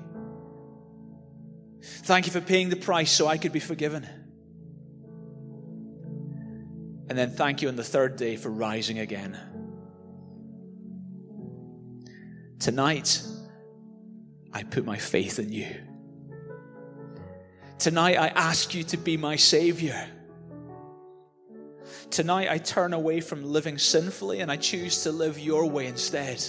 [1.81, 4.07] Thank you for paying the price so I could be forgiven.
[7.09, 9.37] And then thank you on the third day for rising again.
[12.59, 13.23] Tonight,
[14.53, 15.67] I put my faith in you.
[17.79, 20.05] Tonight, I ask you to be my Savior.
[22.11, 26.43] Tonight, I turn away from living sinfully and I choose to live your way instead.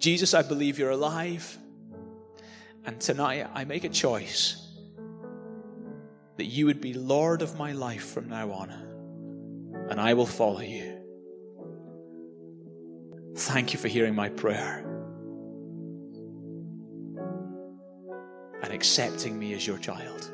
[0.00, 1.56] Jesus, I believe you're alive.
[2.84, 4.60] And tonight I make a choice
[6.38, 8.70] that you would be Lord of my life from now on.
[9.88, 11.00] And I will follow you.
[13.36, 14.95] Thank you for hearing my prayer
[18.62, 20.30] and accepting me as your child.